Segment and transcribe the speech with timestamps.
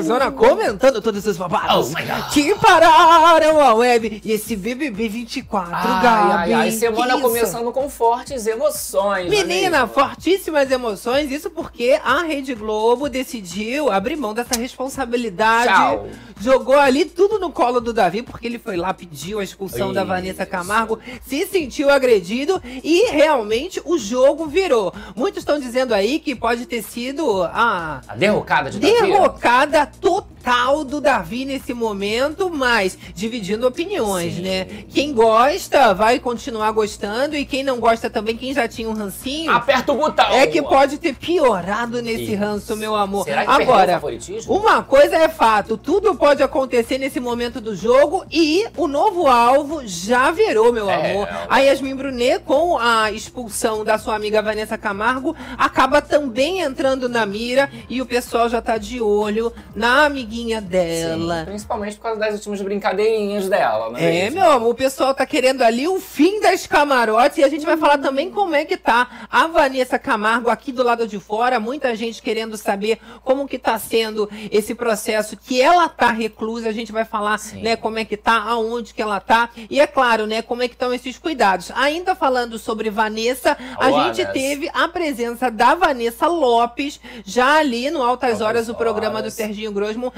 [0.00, 4.20] uma livezona comentando todos os babados Oh que pararam a web.
[4.24, 6.06] E esse BBB 24, Gabi.
[6.06, 9.26] Ai, ai, ai, semana começando com fortes emoções.
[9.30, 9.94] não é Menina, mesmo?
[9.94, 11.30] fortíssimas emoções.
[11.30, 15.72] Isso porque a Rede Globo decidiu abrir mão dessa responsabilidade.
[15.72, 16.08] Tchau.
[16.38, 20.02] Jogou ali tudo no colo do Davi, porque ele foi lá, pediu a expulsão da
[20.02, 20.08] Isso.
[20.08, 24.92] Vanessa Camargo, se sentiu agredido e realmente o jogo virou.
[25.14, 28.94] Muitos estão dizendo aí que pode ter sido a A derrocada de Davi.
[28.94, 30.35] derrocada total
[30.84, 34.42] do Davi nesse momento, mas dividindo opiniões, Sim.
[34.42, 34.64] né?
[34.90, 39.50] Quem gosta vai continuar gostando e quem não gosta também, quem já tinha um rancinho,
[39.50, 40.24] Aperta o botão.
[40.30, 42.36] é que pode ter piorado nesse Isso.
[42.36, 43.24] ranço, meu amor.
[43.24, 44.00] Será que Agora,
[44.46, 49.82] uma coisa é fato, tudo pode acontecer nesse momento do jogo e o novo alvo
[49.84, 51.10] já virou, meu É.
[51.10, 51.28] amor.
[51.48, 57.26] A Yasmin Brunet, com a expulsão da sua amiga Vanessa Camargo, acaba também entrando na
[57.26, 61.42] mira e o pessoal já tá de olho na amiguinha Sim, dela.
[61.46, 64.40] principalmente por causa das últimas brincadeirinhas dela, não é, É, mesmo?
[64.40, 67.76] meu amor, o pessoal tá querendo ali o fim das camarotes e a gente vai
[67.76, 71.58] falar também como é que tá a Vanessa Camargo aqui do lado de fora.
[71.58, 76.68] Muita gente querendo saber como que tá sendo esse processo que ela tá reclusa.
[76.68, 77.62] A gente vai falar, Sim.
[77.62, 80.68] né, como é que tá, aonde que ela tá e é claro, né, como é
[80.68, 81.70] que estão esses cuidados.
[81.74, 88.02] Ainda falando sobre Vanessa, a gente teve a presença da Vanessa Lopes já ali no
[88.02, 89.30] Altas Altas Horas, o programa do.
[89.30, 90.10] Serginho Grossman,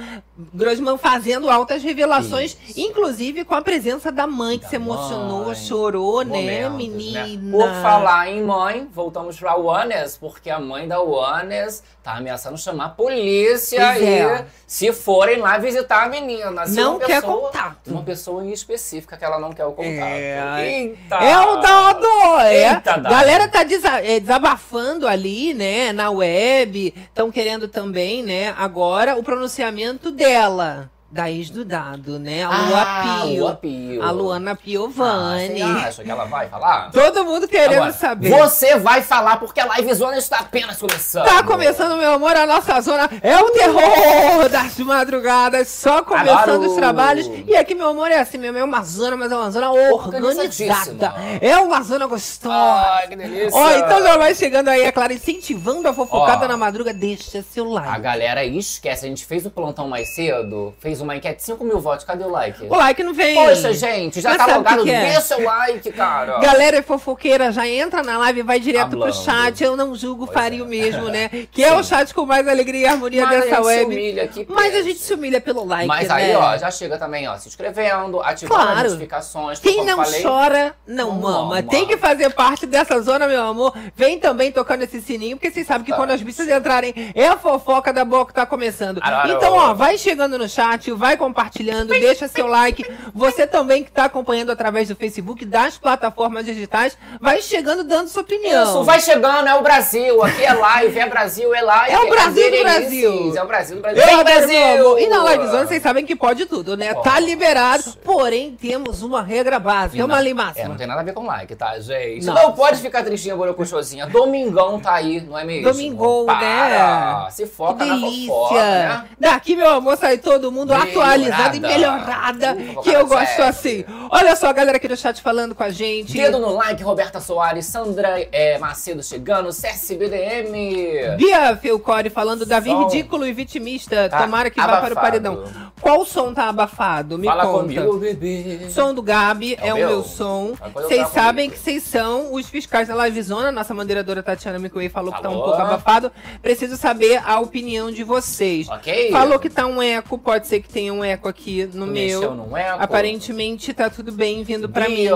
[0.54, 2.80] Grossman fazendo altas revelações, Isso.
[2.80, 5.54] inclusive com a presença da mãe que Da se emocionou, mãe.
[5.54, 7.26] chorou, né, Momentos, menina?
[7.50, 12.86] Por falar em mãe, voltamos pra Wanes, porque a mãe da Wanes tá ameaçando chamar
[12.86, 14.46] a polícia Pois e é.
[14.66, 16.66] se forem lá visitar a menina.
[16.66, 17.88] Se Não quer pessoa- contato.
[17.88, 19.88] Uma pessoa em específica que ela não quer o contato.
[19.90, 21.16] É, Eita!
[21.16, 22.06] É o dado!
[22.42, 22.70] É.
[22.74, 22.96] Eita.
[22.98, 23.60] Galera tá
[24.02, 26.94] é, desabafando ali, né, na web.
[26.96, 30.90] Estão querendo também, né, agora o pronunciamento dela.
[31.10, 32.44] Da ex do dado, né?
[32.44, 33.40] A Lua Ah, Pio.
[33.40, 34.02] Lua Pio.
[34.02, 35.54] A Luana Ah, Piovani.
[35.58, 36.90] você acha que ela vai falar?
[36.90, 38.28] Todo mundo querendo Agora, saber.
[38.28, 41.24] Você vai falar porque a live zona está apenas começando.
[41.24, 46.68] Tá começando, meu amor, a nossa zona é o terror das madrugadas, só começando Adoro.
[46.70, 47.26] os trabalhos.
[47.46, 51.14] E aqui, meu amor, é assim mesmo, é uma zona, mas é uma zona organizada.
[51.40, 52.54] É uma zona gostosa.
[52.54, 53.58] Ai, que delícia.
[53.58, 56.48] Ó, então já vai chegando aí, é claro, incentivando a fofocada Ó.
[56.48, 58.00] na madruga, deixa seu A like.
[58.02, 61.80] galera aí esquece, a gente fez o plantão mais cedo, fez uma enquete, 5 mil
[61.80, 62.64] votos, cadê o like?
[62.64, 63.34] O like não vem.
[63.34, 65.10] Poxa, gente, já Mas tá logado, que é?
[65.12, 66.38] deixa o like, cara.
[66.38, 69.22] Galera é fofoqueira, já entra na live e vai direto pro Hablando.
[69.24, 69.62] chat.
[69.62, 70.62] Eu não julgo, Pois faria é.
[70.62, 71.28] o mesmo, né?
[71.52, 73.84] Que é o chat com mais alegria e harmonia Mas a dessa gente se web.
[73.86, 76.14] humilha aqui, Mas a gente se humilha pelo like, Mas né?
[76.14, 78.78] aí, ó, já chega também, ó, se inscrevendo, ativando Claro.
[78.78, 79.58] as notificações.
[79.60, 80.22] Quem não falei.
[80.22, 81.38] chora, não, Não mama.
[81.46, 81.62] mama.
[81.62, 83.72] Tem que fazer parte dessa zona, meu amor.
[83.94, 87.36] Vem também tocando esse sininho, porque vocês sabem que quando as bichas entrarem, é a
[87.36, 89.00] fofoca da boa que tá começando.
[89.26, 92.84] Então, ó, vai chegando no chat, vai compartilhando, deixa seu like.
[93.14, 98.22] Você também que tá acompanhando através do Facebook, das plataformas digitais, vai chegando dando sua
[98.22, 98.64] opinião.
[98.64, 100.22] Isso, vai chegando, é o Brasil.
[100.22, 101.94] Aqui é live, é Brasil, é live.
[101.94, 103.36] É o Brasil do Berenices, Brasil.
[103.36, 104.02] É o Brasil do Brasil.
[104.02, 104.98] Adoro, meu Brasil!
[104.98, 106.94] E na livezona vocês sabem que pode tudo, né?
[106.94, 110.66] Tá liberado, porém temos uma regra básica, uma lei máxima.
[110.66, 112.26] É, não tem nada a ver com like, tá, gente?
[112.26, 112.34] Não.
[112.34, 114.06] Não, pode ficar tristinha, borocochosinha.
[114.06, 115.70] Domingão tá aí, não é mesmo?
[115.70, 117.24] Domingão, Para.
[117.24, 117.30] né?
[117.30, 118.26] Se foca Que na delícia!
[118.28, 119.04] fofoca, né?
[119.18, 122.54] Daqui, meu amor, sai todo mundo atualizado e melhorada.
[122.82, 123.46] Que eu gosto séria.
[123.48, 123.84] assim.
[124.10, 126.12] Olha só a galera aqui do chat falando com a gente.
[126.12, 131.16] Dedo no like, Roberta Soares, Sandra é, Macedo chegando, CSBDM.
[131.16, 132.84] Bia Felcore falando Davi Som.
[132.84, 134.08] ridículo e vitimista.
[134.08, 135.00] Tá Tomara que vá para o abafado.
[135.00, 135.44] paredão.
[135.80, 137.18] Qual som tá abafado?
[137.18, 137.60] Me Fala conta.
[137.62, 138.68] comigo, bebê.
[138.70, 140.02] Som do Gabi é, É o meu, meu.
[140.04, 140.54] som.
[140.74, 141.52] Vocês sabem comigo.
[141.52, 143.52] que vocês são os fiscais da Livezona.
[143.52, 146.10] Nossa moderadora Tatiana Micuei falou que tá um pouco abafado.
[146.42, 148.68] Preciso saber a opinião de vocês.
[148.68, 149.10] Ok?
[149.12, 152.34] Falou que tá um eco, pode ser que tenha um eco aqui no meu.
[152.34, 152.82] no eco?
[152.82, 155.08] Aparentemente tá tudo bem vindo pra mim.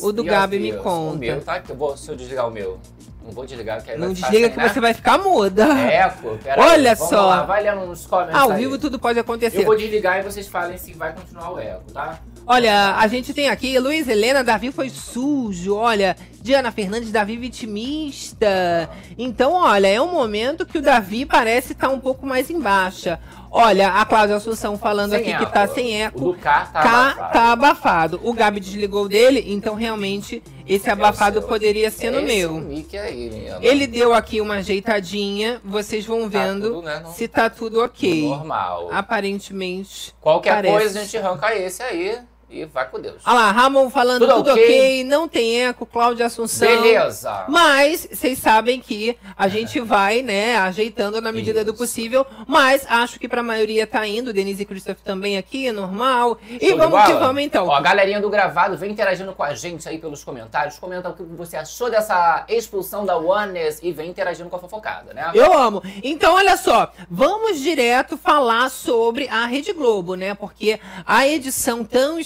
[0.00, 0.82] O do Bios, Gabi me Bios.
[0.82, 1.16] conta.
[1.16, 1.62] O meu, tá?
[1.68, 2.78] Eu vou, se eu desligar o meu.
[3.26, 5.66] Não vou desligar, que aí Não desliga que você vai ficar muda.
[5.66, 7.26] Eco, pera Olha aí, só.
[7.26, 8.40] Lá, vai lendo nos comentários.
[8.40, 9.62] Ao vivo tudo pode acontecer.
[9.62, 12.20] Eu vou desligar e vocês falem se vai continuar o eco, tá?
[12.46, 15.74] Olha, a gente tem aqui Luiz Helena, Davi foi sujo.
[15.74, 18.88] Olha, Diana Fernandes, Davi vitimista.
[19.18, 23.18] Então, olha, é um momento que o Davi parece estar um pouco mais em baixa.
[23.58, 25.46] Olha, a Cláudia Assunção falando Sem aqui eco.
[25.46, 26.34] que tá sem O eco.
[26.34, 27.32] K tá K abafado.
[27.32, 28.20] tá abafado.
[28.22, 31.48] O Gabi desligou o dele, então realmente esse É o abafado seu.
[31.48, 32.60] poderia ser no meu.
[32.98, 33.48] aí.
[33.62, 38.28] Ele deu aqui uma ajeitadinha, vocês vão Tá vendo tudo, né, se tá tudo ok.
[38.28, 38.88] Normal.
[38.92, 40.14] Aparentemente.
[40.20, 40.74] Qualquer parece.
[40.78, 42.18] coisa a gente arranca esse aí.
[42.48, 43.22] E vai com Deus.
[43.26, 44.64] Olha lá, Ramon falando Tudo tudo, ok?
[44.64, 46.68] ok, não tem eco, Cláudia Assunção.
[46.68, 47.44] Beleza.
[47.48, 51.78] Mas vocês sabem que a gente vai, né, ajeitando na medida do Isso.
[51.78, 52.26] possível.
[52.46, 54.32] Mas acho que pra maioria tá indo.
[54.32, 56.38] Denise e Christoph também aqui, normal.
[56.48, 57.66] E Show de vamos que vamos então.
[57.66, 60.78] Ó, a galerinha do gravado vem interagindo com a gente aí pelos comentários.
[60.78, 65.12] Comenta o que você achou dessa expulsão da Oneness e vem interagindo com a fofocada,
[65.12, 65.30] né?
[65.34, 65.82] Eu amo.
[66.02, 70.34] Então, olha só, vamos direto falar sobre a Rede Globo, né?
[70.34, 72.18] Porque a edição tão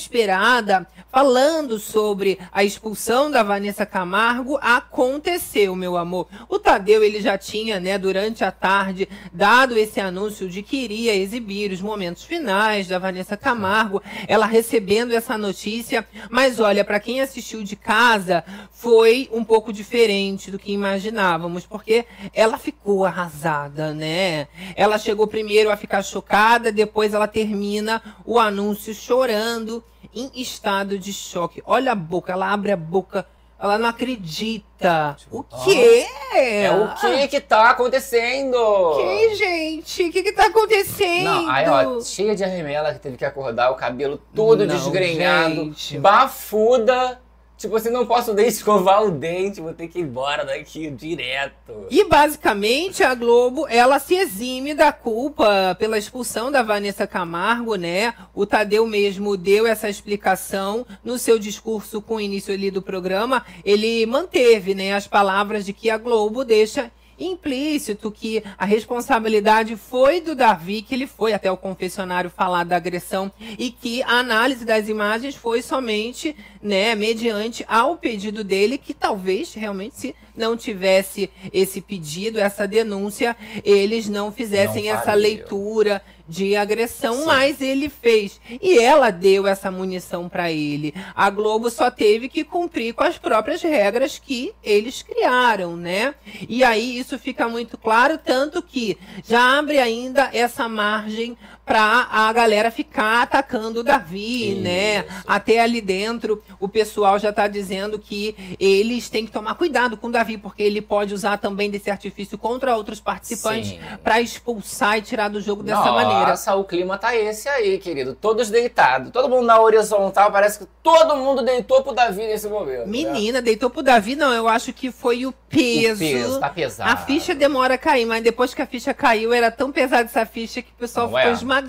[1.10, 6.28] falando sobre a expulsão da Vanessa Camargo, aconteceu, meu amor.
[6.48, 11.14] O Tadeu, ele já tinha, né, durante a tarde, dado esse anúncio de que iria
[11.14, 16.06] exibir os momentos finais da Vanessa Camargo, ela recebendo essa notícia.
[16.30, 22.06] Mas olha, para quem assistiu de casa, foi um pouco diferente do que imaginávamos, porque
[22.32, 24.46] ela ficou arrasada, né?
[24.76, 29.82] Ela chegou primeiro a ficar chocada, depois ela termina o anúncio chorando,
[30.14, 31.62] em estado de choque.
[31.66, 33.26] Olha a boca, ela abre a boca,
[33.58, 35.16] ela não acredita.
[35.30, 36.06] O quê?
[36.34, 38.56] É o que que tá acontecendo?
[38.96, 40.04] Que, gente?
[40.04, 41.24] O que que tá acontecendo?
[41.24, 45.64] Não, aí ó, cheia de arremela que teve que acordar, o cabelo todo Não, desgrenhado,
[45.66, 45.98] gente.
[45.98, 47.20] bafuda.
[47.60, 51.86] Tipo assim, não posso nem escovar o dente, vou ter que ir embora daqui direto.
[51.90, 58.14] E basicamente a Globo, ela se exime da culpa pela expulsão da Vanessa Camargo, né?
[58.34, 63.44] O Tadeu mesmo deu essa explicação no seu discurso com o início ali do programa.
[63.62, 66.90] Ele manteve, né, as palavras de que a Globo deixa
[67.20, 72.76] implícito que a responsabilidade foi do Davi, que ele foi até o confessionário falar da
[72.76, 78.94] agressão e que a análise das imagens foi somente, né, mediante ao pedido dele, que
[78.94, 86.02] talvez realmente se não tivesse esse pedido, essa denúncia, eles não fizessem Não essa leitura
[86.30, 87.26] de agressão, Sim.
[87.26, 88.40] mas ele fez.
[88.62, 90.94] E ela deu essa munição para ele.
[91.14, 96.14] A Globo só teve que cumprir com as próprias regras que eles criaram, né?
[96.48, 98.96] E aí isso fica muito claro, tanto que
[99.26, 101.36] já abre ainda essa margem
[101.70, 104.60] para a galera ficar atacando o Davi, Isso.
[104.60, 105.04] né?
[105.24, 110.08] Até ali dentro, o pessoal já tá dizendo que eles têm que tomar cuidado com
[110.08, 115.02] o Davi, porque ele pode usar também desse artifício contra outros participantes para expulsar e
[115.02, 116.30] tirar do jogo dessa maneira.
[116.30, 118.16] Nossa, o clima tá esse aí, querido.
[118.20, 119.12] Todos deitados.
[119.12, 120.32] Todo mundo na horizontal.
[120.32, 122.80] Parece que todo mundo deitou pro Davi nesse momento.
[122.80, 122.86] né?
[122.86, 124.32] Menina, deitou pro Davi, não.
[124.32, 126.00] Eu acho que foi o O peso.
[126.00, 126.90] peso, tá pesado.
[126.90, 130.26] A ficha demora a cair, mas depois que a ficha caiu, era tão pesada essa
[130.26, 131.34] ficha que o pessoal Não ficou é?
[131.34, 131.59] esmagado,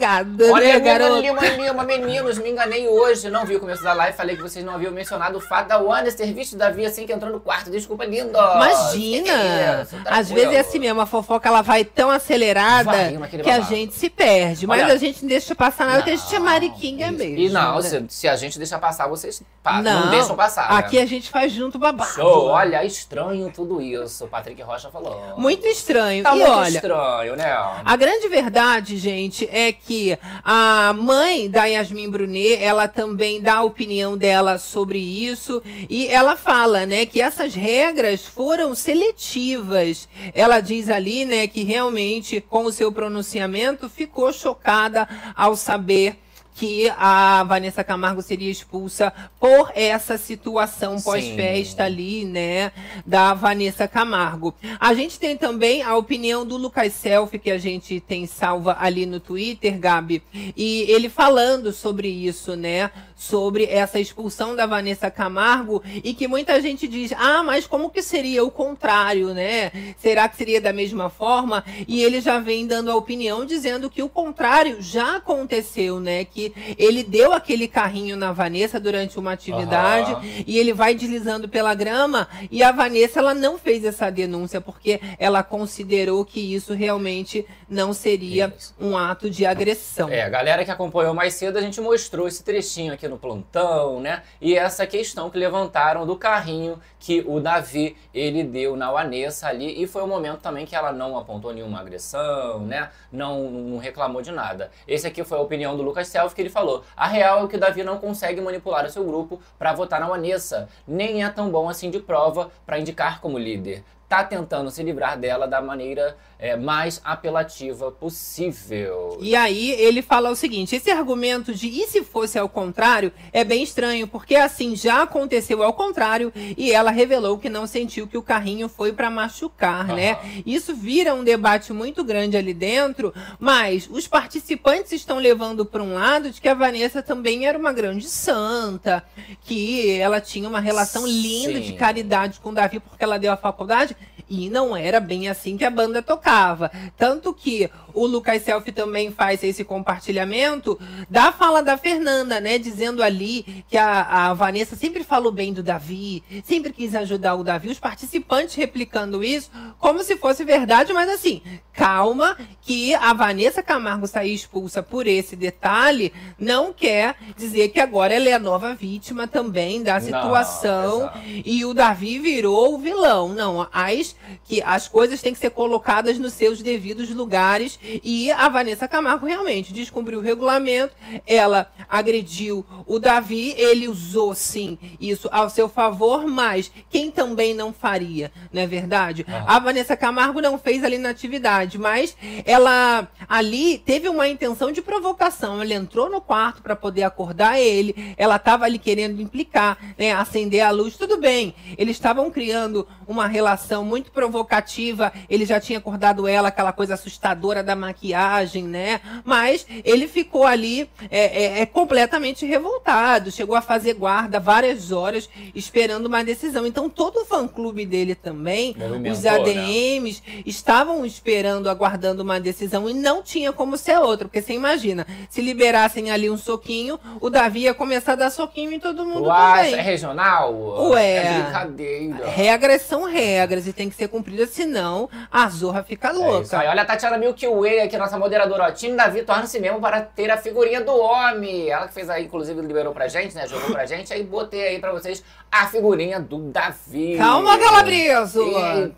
[0.52, 1.22] Olha, né, Lima, garoto?
[1.22, 3.30] Lima, Lima, meninos, me enganei hoje.
[3.30, 5.78] Não vi o começo da live, falei que vocês não haviam mencionado o fato da
[5.80, 7.70] Wanda ter visto Davi assim que entrou no quarto.
[7.70, 8.38] Desculpa, lindo.
[8.38, 9.82] Imagina!
[9.84, 13.44] Isso, Às vezes é assim mesmo, a fofoca ela vai tão acelerada Vai, que a
[13.58, 13.70] babado.
[13.70, 14.68] gente se perde.
[14.68, 17.18] Mas Olha- a gente não deixa passar nada, porque a gente é Não, mariquinha isso.
[17.18, 17.38] mesmo.
[17.38, 17.82] E não, né?
[17.82, 20.70] se, se a gente deixar passar, vocês pa- não, deixam passar.
[20.72, 20.78] né?
[20.80, 22.12] Aqui a gente faz junto babado.
[22.14, 24.26] Show, olha, estranho tudo isso.
[24.26, 25.34] O Patrick Rocha falou.
[25.38, 26.24] Muito estranho.
[26.24, 27.52] Tá e muito olha, estranho, né?
[27.86, 33.64] A grande verdade, gente, é que a mãe da Yasmin Brunet, ela também dá a
[33.64, 40.08] opinião dela sobre isso e ela fala, né, que essas regras foram seletivas.
[40.34, 46.18] Ela diz ali, né, que realmente com o seu pronunciamento ficou chocada ao saber
[46.56, 52.72] que a Vanessa Camargo seria expulsa por essa situação pós-festa ali, né,
[53.06, 54.54] da Vanessa Camargo.
[54.80, 59.06] A gente tem também a opinião do Lucas Selfie, que a gente tem salva ali
[59.06, 60.22] no Twitter, Gabi,
[60.56, 66.60] e ele falando sobre isso, né, sobre essa expulsão da Vanessa Camargo, e que muita
[66.62, 69.72] gente diz, ah, mas como que seria o contrário, né?
[70.00, 71.64] Será que seria da mesma forma?
[71.88, 76.26] E ele já vem dando a opinião dizendo que o contrário já aconteceu, né?
[76.26, 76.41] Que
[76.78, 80.24] ele deu aquele carrinho na Vanessa durante uma atividade Aham.
[80.48, 85.00] e ele vai deslizando pela grama e a Vanessa ela não fez essa denúncia porque
[85.20, 88.76] ela considerou que isso realmente não seria Isso.
[88.78, 90.10] um ato de agressão.
[90.10, 94.02] É, a galera que acompanhou mais cedo, a gente mostrou esse trechinho aqui no plantão,
[94.02, 94.24] né?
[94.42, 99.82] E essa questão que levantaram do carrinho que o Davi, ele deu na Vanessa ali.
[99.82, 102.90] E foi o momento também que ela não apontou nenhuma agressão, né?
[103.10, 104.70] Não, não reclamou de nada.
[104.86, 106.84] Esse aqui foi a opinião do Lucas Self, que ele falou.
[106.96, 110.10] A real é que o Davi não consegue manipular o seu grupo pra votar na
[110.10, 110.68] Vanessa.
[110.86, 113.82] Nem é tão bom assim de prova pra indicar como líder.
[114.12, 119.20] tá tentando se livrar dela da maneira é, mais apelativa possível.
[119.22, 123.44] E aí ele fala o seguinte: esse argumento de e se fosse ao contrário é
[123.44, 128.18] bem estranho, porque assim já aconteceu ao contrário e ela revelou que não sentiu que
[128.18, 129.96] o carrinho foi para machucar, uhum.
[129.96, 130.18] né?
[130.44, 135.94] Isso vira um debate muito grande ali dentro, mas os participantes estão levando para um
[135.94, 139.04] lado de que a Vanessa também era uma grande santa,
[139.42, 141.62] que ela tinha uma relação linda Sim.
[141.62, 143.96] de caridade com o Davi porque ela deu a faculdade
[144.32, 146.72] e não era bem assim que a banda tocava.
[146.98, 152.58] Tanto que o Lucas Selfie também faz esse compartilhamento da fala da Fernanda, né?
[152.58, 157.44] Dizendo ali que a, a Vanessa sempre falou bem do Davi, sempre quis ajudar o
[157.44, 157.70] Davi.
[157.70, 161.42] Os participantes replicando isso como se fosse verdade, mas assim,
[161.74, 168.14] calma, que a Vanessa Camargo sair expulsa por esse detalhe não quer dizer que agora
[168.14, 173.30] ela é a nova vítima também da situação não, e o Davi virou o vilão.
[173.30, 178.48] Não, as, que as coisas têm que ser colocadas nos seus devidos lugares e a
[178.50, 185.50] Vanessa Camargo realmente descumpriu o regulamento, ela agrediu o Davi, ele usou sim isso ao
[185.50, 189.26] seu favor, mas quem também não faria, não é verdade?
[189.28, 189.56] Ah.
[189.56, 194.82] A Vanessa Camargo não fez ali na atividade, mas ela ali teve uma intenção de
[194.82, 195.62] provocação.
[195.62, 200.62] Ela entrou no quarto para poder acordar ele, ela estava ali querendo implicar, né, acender
[200.62, 201.54] a luz, tudo bem.
[201.78, 207.64] Eles estavam criando uma relação muito provocativa, ele já tinha acordado ela, aquela coisa assustadora
[207.64, 209.02] da maquiagem, né?
[209.24, 215.30] Mas ele ficou ali é, é, é, completamente revoltado, chegou a fazer guarda várias horas
[215.54, 216.66] esperando uma decisão.
[216.66, 218.76] Então todo o fã-clube dele também,
[219.12, 220.42] os ADMs, né?
[220.46, 225.42] estavam esperando, aguardando uma decisão e não tinha como ser outra, porque você imagina, se
[225.42, 229.66] liberassem ali um soquinho, o Davi ia começar a dar soquinho em todo mundo Uai,
[229.66, 229.80] também.
[229.80, 230.90] é regional?
[230.90, 232.30] Ué, é brincadeira.
[232.30, 236.64] Regras são regras e tem que ser cumpridas, senão a zorra fica é louca.
[236.64, 238.72] É Olha a Tatiana Milk Way aqui, nossa moderadora, ó.
[238.72, 241.70] Time Davi torna-se mesmo para ter a figurinha do homem.
[241.70, 243.48] Ela que fez aí, inclusive, liberou pra gente, né?
[243.48, 244.12] Jogou pra gente.
[244.14, 247.18] Aí botei aí pra vocês a figurinha do Davi.
[247.18, 248.42] Calma, Calabreso!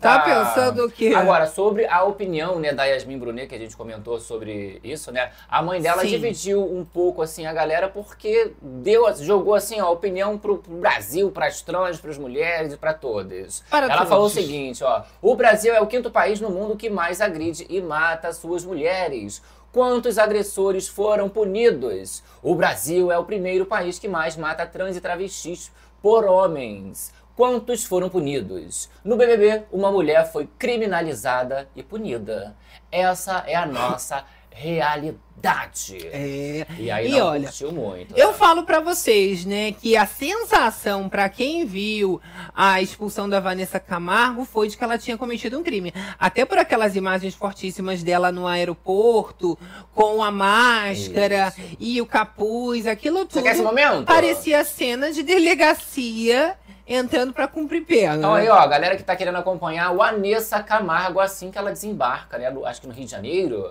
[0.00, 1.12] Tá pensando o quê?
[1.16, 5.30] Agora, sobre a opinião, né, da Yasmin Brunet, que a gente comentou sobre isso, né?
[5.48, 6.08] A mãe dela Sim.
[6.08, 11.30] dividiu um pouco, assim, a galera, porque deu, jogou, assim, a opinião pro, pro Brasil,
[11.32, 13.64] pras trans, pras mulheres e pra todas.
[13.68, 14.08] Para Ela todos.
[14.08, 14.83] falou o seguinte,
[15.22, 19.42] O Brasil é o quinto país no mundo que mais agride e mata suas mulheres.
[19.72, 22.22] Quantos agressores foram punidos?
[22.42, 27.12] O Brasil é o primeiro país que mais mata trans e travestis por homens.
[27.34, 28.88] Quantos foram punidos?
[29.02, 32.54] No BBB, uma mulher foi criminalizada e punida.
[32.92, 35.98] Essa é a nossa realidade.
[36.12, 36.64] É.
[36.78, 38.16] E aí e olha, muito.
[38.16, 38.34] Eu né?
[38.34, 42.20] falo para vocês, né, que a sensação para quem viu
[42.54, 45.92] a expulsão da Vanessa Camargo foi de que ela tinha cometido um crime.
[46.18, 49.58] Até por aquelas imagens fortíssimas dela no aeroporto,
[49.92, 51.76] com a máscara Isso.
[51.80, 53.32] e o capuz, aquilo tudo.
[53.32, 54.04] Você quer esse momento?
[54.04, 56.56] Parecia cena de delegacia
[56.86, 58.16] entrando para cumprir pena.
[58.16, 61.72] Então aí, ó, a galera que tá querendo acompanhar o Anessa Camargo assim que ela
[61.72, 62.52] desembarca, né?
[62.64, 63.66] Acho que no Rio de Janeiro.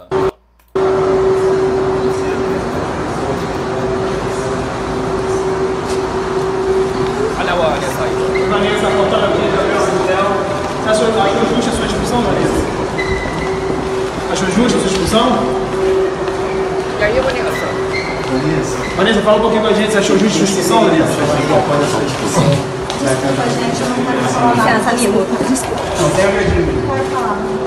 [7.40, 8.50] Olha o Vanessa aí.
[8.50, 9.84] Vanessa, faltando aqui, Gabriel
[10.84, 12.64] Você achou, achou justa a sua expulsão, Vanessa?
[14.32, 15.28] Achou justa a sua expulsão?
[17.00, 17.66] E aí, Vanessa?
[18.32, 18.96] Vanessa.
[18.96, 19.92] Vanessa, fala um pouquinho com a gente.
[19.92, 21.14] Você achou justa a sua expulsão, Vanessa?
[21.68, 22.44] Pode a sua expulsão.
[23.04, 24.56] Desculpa, gente, eu não quero falar.
[24.56, 25.26] Licença, amigo.
[25.50, 25.82] Desculpa.
[26.02, 26.30] Não, tem a
[26.88, 27.64] Pode falar.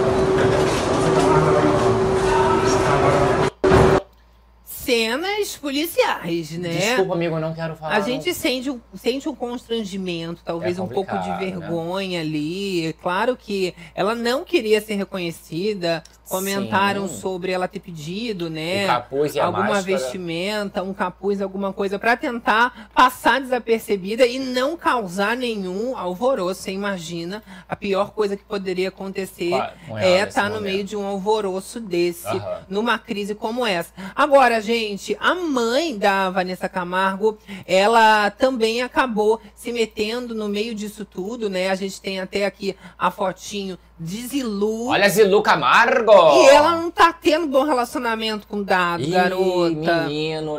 [4.86, 6.68] cenas policiais, né?
[6.68, 7.96] Desculpa, amigo, eu não quero falar.
[7.96, 11.38] A gente sente um, sente um constrangimento, talvez é um pouco de né?
[11.38, 12.24] vergonha né?
[12.24, 12.92] ali.
[13.02, 16.04] Claro que ela não queria ser reconhecida.
[16.28, 17.20] Comentaram Sim.
[17.20, 18.84] sobre ela ter pedido, né?
[18.84, 19.98] Um capuz e alguma máscara.
[19.98, 26.62] vestimenta, um capuz, alguma coisa para tentar passar desapercebida e não causar nenhum alvoroço.
[26.62, 27.42] Você imagina?
[27.68, 29.52] A pior coisa que poderia acontecer
[29.98, 32.58] é estar tá no meio de um alvoroço desse, uhum.
[32.68, 33.92] numa crise como essa.
[34.14, 41.04] Agora, gente, a mãe da Vanessa Camargo, ela também acabou se metendo no meio disso
[41.04, 41.70] tudo, né?
[41.70, 44.88] A gente tem até aqui a fotinho de Zilu.
[44.88, 46.12] Olha Zilu Camargo!
[46.12, 50.04] E ela não tá tendo bom relacionamento com o Dado, Ih, garota.
[50.06, 50.58] menino.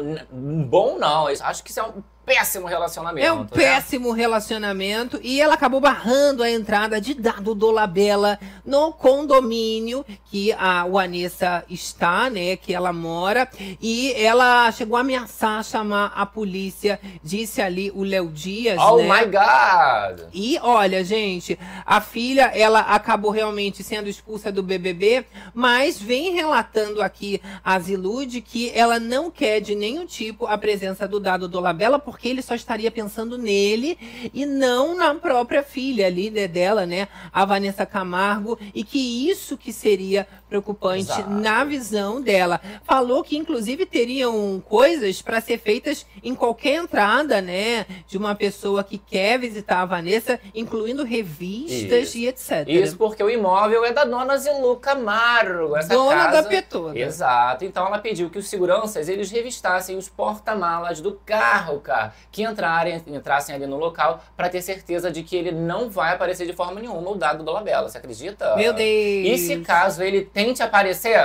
[0.67, 1.27] Bom não.
[1.27, 3.25] Acho que isso é um péssimo relacionamento.
[3.25, 3.47] É um né?
[3.49, 10.85] péssimo relacionamento e ela acabou barrando a entrada de Dado Dolabella no condomínio que a
[10.85, 13.47] Vanessa está, né, que ela mora,
[13.81, 19.03] e ela chegou a ameaçar chamar a polícia, disse ali o Léo Dias, Oh né?
[19.03, 20.27] my God!
[20.33, 27.01] E olha, gente, a filha, ela acabou realmente sendo expulsa do BBB, mas vem relatando
[27.01, 31.97] aqui a Zilude que ela não quer de nenhum tipo a presença do Dado Dolabella,
[31.97, 33.97] porque ele só estaria pensando nele
[34.33, 39.73] e não na própria filha, líder dela, né, a Vanessa Camargo, e que isso que
[39.73, 41.29] seria preocupante Exato.
[41.29, 42.59] na visão dela.
[42.83, 48.83] Falou que inclusive teriam coisas para ser feitas em qualquer entrada, né, de uma pessoa
[48.83, 52.17] que quer visitar a Vanessa, incluindo revistas Isso.
[52.17, 52.67] e etc.
[52.67, 55.75] Isso porque o imóvel é da dona Zilu Camargo.
[55.75, 56.41] Essa Dona casa...
[56.41, 56.97] da Petoda.
[56.97, 57.65] Exato.
[57.65, 63.01] Então ela pediu que os seguranças eles revistassem os porta-malas do carro, cara, que entrarem,
[63.07, 66.79] entrassem ali no local para ter certeza de que ele não vai aparecer de forma
[66.79, 67.89] nenhuma o dado do Labela.
[67.89, 68.55] Você acredita?
[68.55, 68.87] Meu Deus.
[68.87, 71.19] E se caso ele tente aparecer,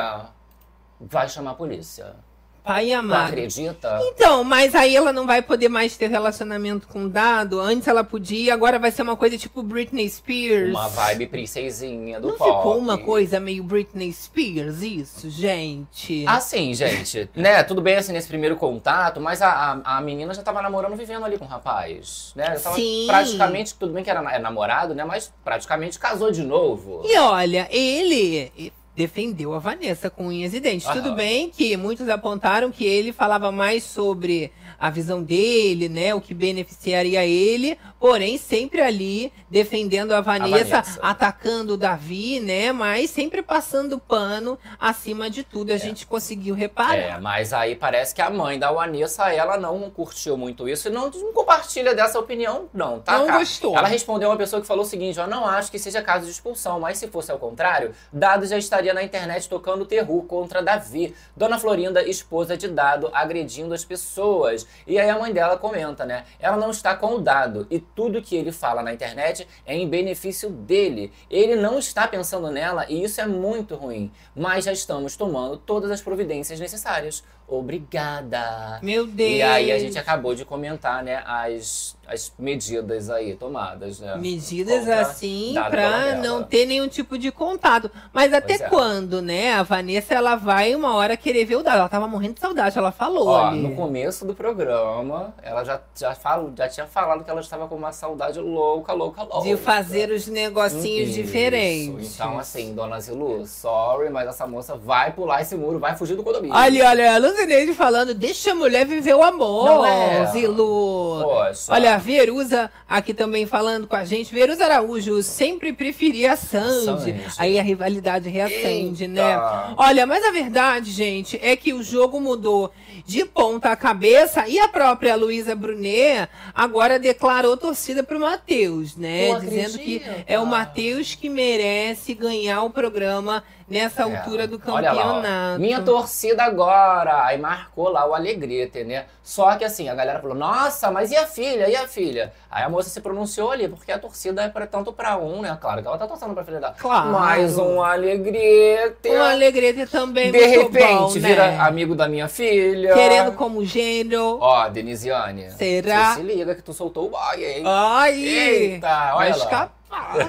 [0.98, 2.16] vai chamar a polícia.
[2.64, 3.28] Pai amado.
[3.28, 3.98] acredita?
[4.04, 7.60] Então, mas aí ela não vai poder mais ter relacionamento com o Dado.
[7.60, 10.70] Antes ela podia, agora vai ser uma coisa tipo Britney Spears.
[10.70, 12.56] Uma vibe princesinha do Não pop.
[12.56, 16.24] ficou uma coisa meio Britney Spears isso, gente?
[16.26, 17.62] Assim, gente, né?
[17.64, 19.50] Tudo bem assim nesse primeiro contato, mas a,
[19.84, 22.54] a, a menina já tava namorando, vivendo ali com o rapaz, né?
[22.56, 23.04] Já tava Sim.
[23.08, 25.04] praticamente, tudo bem que era é namorado, né?
[25.04, 27.02] Mas praticamente casou de novo.
[27.04, 30.86] E olha, ele defendeu a Vanessa com unhas e dentes.
[30.86, 31.02] Aham.
[31.02, 36.20] Tudo bem que muitos apontaram que ele falava mais sobre a visão dele, né, o
[36.20, 41.00] que beneficiaria ele, porém sempre ali defendendo a Vanessa, Vanessa.
[41.00, 45.72] atacando o Davi, né, mas sempre passando pano acima de tudo.
[45.72, 47.20] A gente conseguiu É, reparar.
[47.20, 51.08] mas aí parece que a mãe da Vanessa, ela não curtiu muito isso e não,
[51.10, 53.20] não compartilha dessa opinião, não, tá?
[53.20, 53.38] Não cara?
[53.38, 53.76] gostou.
[53.78, 56.32] Ela respondeu uma pessoa que falou o seguinte: Eu não acho que seja caso de
[56.32, 61.14] expulsão, mas se fosse ao contrário, Dado já estaria na internet tocando terror contra Davi.
[61.36, 64.66] Dona Florinda, esposa de Dado, agredindo as pessoas.
[64.86, 66.24] E aí a mãe dela comenta, né?
[66.38, 69.88] Ela não está com o Dado e tudo que ele fala na internet é em
[69.88, 71.12] benefício dele.
[71.30, 74.12] Ele não está pensando nela e isso é muito ruim.
[74.34, 77.22] Mas já estamos tomando todas as providências necessárias.
[77.52, 78.78] Obrigada.
[78.82, 79.30] Meu Deus.
[79.30, 84.16] E aí a gente acabou de comentar, né, as, as medidas aí tomadas, né?
[84.16, 86.14] Medidas assim Dolabella.
[86.16, 87.90] não ter nenhum tipo de contato.
[88.10, 88.58] Mas até é.
[88.58, 89.52] quando, né?
[89.52, 91.78] A Vanessa ela vai uma hora querer ver o dado.
[91.78, 93.60] Ela tava morrendo de saudade, ela falou Ó, ali.
[93.60, 97.74] no começo do programa, ela já, já, falo, já tinha falado que ela estava com
[97.74, 99.46] uma saudade louca, louca, louca.
[99.46, 101.22] De fazer os negocinhos Isso.
[101.22, 102.14] diferentes.
[102.14, 106.22] Então, assim, dona Zilu, sorry, mas essa moça vai pular esse muro, vai fugir do
[106.22, 106.56] condomínio.
[106.56, 110.26] Olha, olha, a Lucineide falando, deixa a mulher viver o amor, Não é?
[110.26, 111.22] Zilu.
[111.24, 111.72] Poxa.
[111.72, 114.32] Olha, a Verusa aqui também falando com a gente.
[114.32, 116.84] Verusa Araújo sempre preferia a Sandy.
[116.84, 117.20] Sandy.
[117.38, 119.14] Aí a rivalidade reacende, Eita.
[119.14, 119.74] né?
[119.76, 122.70] Olha, mas a verdade, gente, é que o jogo mudou
[123.04, 129.34] de ponta a cabeça e a própria Luísa Brunet agora declarou torcida pro Matheus, né?
[129.40, 134.04] Dizendo que é o Matheus que merece ganhar o programa nessa É.
[134.16, 134.74] altura do lá, ó.
[134.82, 135.60] campeonato.
[135.60, 137.24] Minha torcida agora.
[137.26, 139.04] Aí marcou lá o Alegrete, né?
[139.22, 141.68] Só que assim, a galera falou, nossa, mas e a filha?
[141.68, 142.32] E a filha?
[142.50, 145.56] Aí a moça se pronunciou ali, porque a torcida é pra, tanto pra um, né?
[145.60, 146.74] Claro que ela tá torcendo pra filha dela.
[146.78, 147.10] Claro.
[147.12, 149.08] Mais um Alegrete.
[149.08, 151.58] O Alegrete também De muito repente, bom, vira né?
[151.60, 152.94] amigo da minha filha.
[152.94, 154.38] Querendo como gênero.
[154.40, 155.50] Ó, Denisiane.
[155.52, 156.14] Será?
[156.14, 157.62] Você se liga que tu soltou o boy, hein?
[157.66, 158.14] Ai!
[158.22, 159.36] Eita, olha vai lá.
[159.36, 159.72] escapar.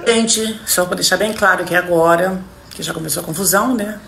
[0.06, 2.40] Gente, só para deixar bem claro que agora,
[2.74, 3.98] que já começou a confusão, né?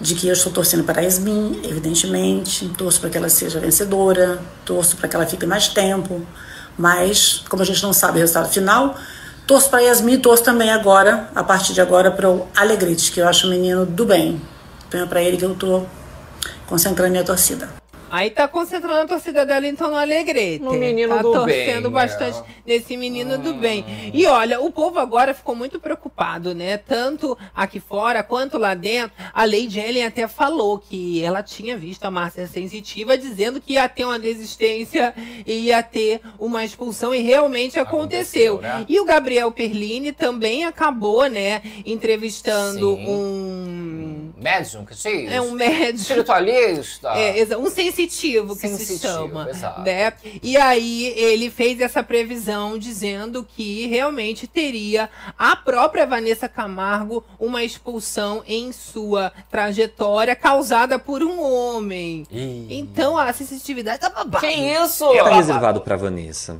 [0.00, 4.40] De que eu estou torcendo para a Yasmin, evidentemente, torço para que ela seja vencedora,
[4.64, 6.24] torço para que ela fique mais tempo,
[6.76, 8.94] mas como a gente não sabe o resultado final,
[9.46, 13.10] torço para a Yasmin e torço também agora, a partir de agora, para o Alegrete,
[13.10, 14.40] que eu acho um menino do bem.
[14.86, 15.88] Então é para ele que eu estou
[16.66, 17.85] concentrando minha torcida.
[18.16, 20.64] Aí tá concentrando a torcida dela então no Alegrete.
[20.64, 22.44] No menino tá do torcendo bem, bastante né?
[22.64, 23.84] nesse menino do bem.
[24.14, 26.78] E olha, o povo agora ficou muito preocupado, né?
[26.78, 29.14] Tanto aqui fora quanto lá dentro.
[29.34, 33.86] A Lady Ellen até falou que ela tinha visto a Márcia Sensitiva dizendo que ia
[33.86, 35.12] ter uma desistência
[35.46, 38.54] e ia ter uma expulsão e realmente aconteceu.
[38.54, 38.86] Aconteceu, né?
[38.88, 43.06] E o Gabriel Perlini também acabou, né, entrevistando Sim.
[43.06, 45.30] um médium que diz?
[45.30, 45.96] É um médium.
[45.96, 47.08] Espiritualista.
[47.10, 49.48] É, um sensitivo que se Sensitivo, chama.
[49.50, 49.80] exato.
[49.82, 50.12] Né?
[50.42, 57.62] E aí ele fez essa previsão dizendo que realmente teria a própria Vanessa Camargo uma
[57.62, 62.24] expulsão em sua trajetória causada por um homem.
[62.30, 62.66] Ih.
[62.70, 64.46] Então a sensitividade tá babada.
[64.46, 65.04] Que isso?
[65.14, 66.58] Tá reservado pra Vanessa.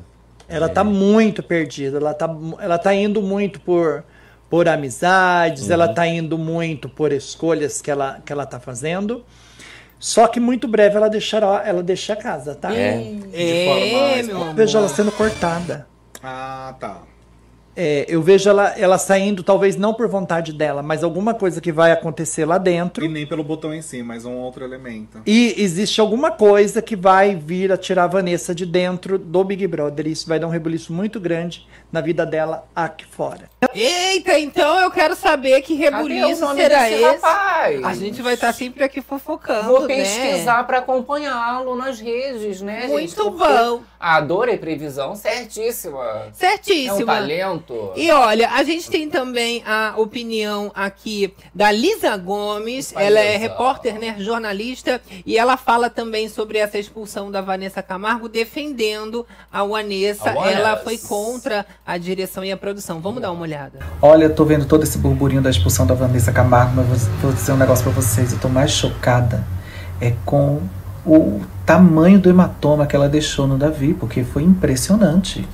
[0.49, 2.29] Ela tá muito perdida, ela tá,
[2.61, 4.05] ela tá indo muito por,
[4.49, 9.25] por amizades, ela tá indo muito por escolhas que ela, que ela tá fazendo.
[9.99, 12.75] Só que muito breve ela deixará, ela deixa a casa, tá?
[12.75, 13.13] É.
[13.33, 14.55] É, meu Eu amor.
[14.55, 15.87] vejo ela sendo cortada.
[16.23, 17.03] Ah, tá.
[17.77, 21.71] É, eu vejo ela, ela saindo, talvez não por vontade dela, mas alguma coisa que
[21.71, 23.05] vai acontecer lá dentro.
[23.05, 25.21] E nem pelo botão em si, mas um outro elemento.
[25.27, 29.67] E existe alguma coisa que vai vir a tirar a Vanessa de dentro do Big
[29.67, 30.07] Brother.
[30.07, 33.49] Isso vai dar um rebuliço muito grande na vida dela aqui fora.
[33.75, 37.03] Eita, então eu quero saber que rebuliço será esse.
[37.03, 37.85] rapaz?
[37.85, 39.97] A gente vai estar sempre aqui fofocando, Vou né?
[39.97, 42.91] pesquisar pra acompanhá-lo nas redes, né, gente?
[42.91, 43.83] Muito Porque bom.
[44.01, 46.03] Adorei previsão, certíssima.
[46.05, 47.13] É um Certíssima.
[47.97, 52.93] E olha, a gente tem também a opinião aqui da Lisa Gomes.
[52.97, 58.29] Ela é repórter, né, jornalista, e ela fala também sobre essa expulsão da Vanessa Camargo,
[58.29, 60.31] defendendo a Vanessa.
[60.31, 63.01] Ela foi contra a direção e a produção.
[63.01, 63.81] Vamos dar uma olhada.
[64.01, 67.33] Olha, eu tô vendo todo esse burburinho da expulsão da Vanessa Camargo, mas vou, vou
[67.33, 68.33] dizer um negócio pra vocês.
[68.33, 69.45] Eu tô mais chocada
[70.01, 70.61] é com
[71.05, 75.47] o tamanho do hematoma que ela deixou no Davi, porque foi impressionante.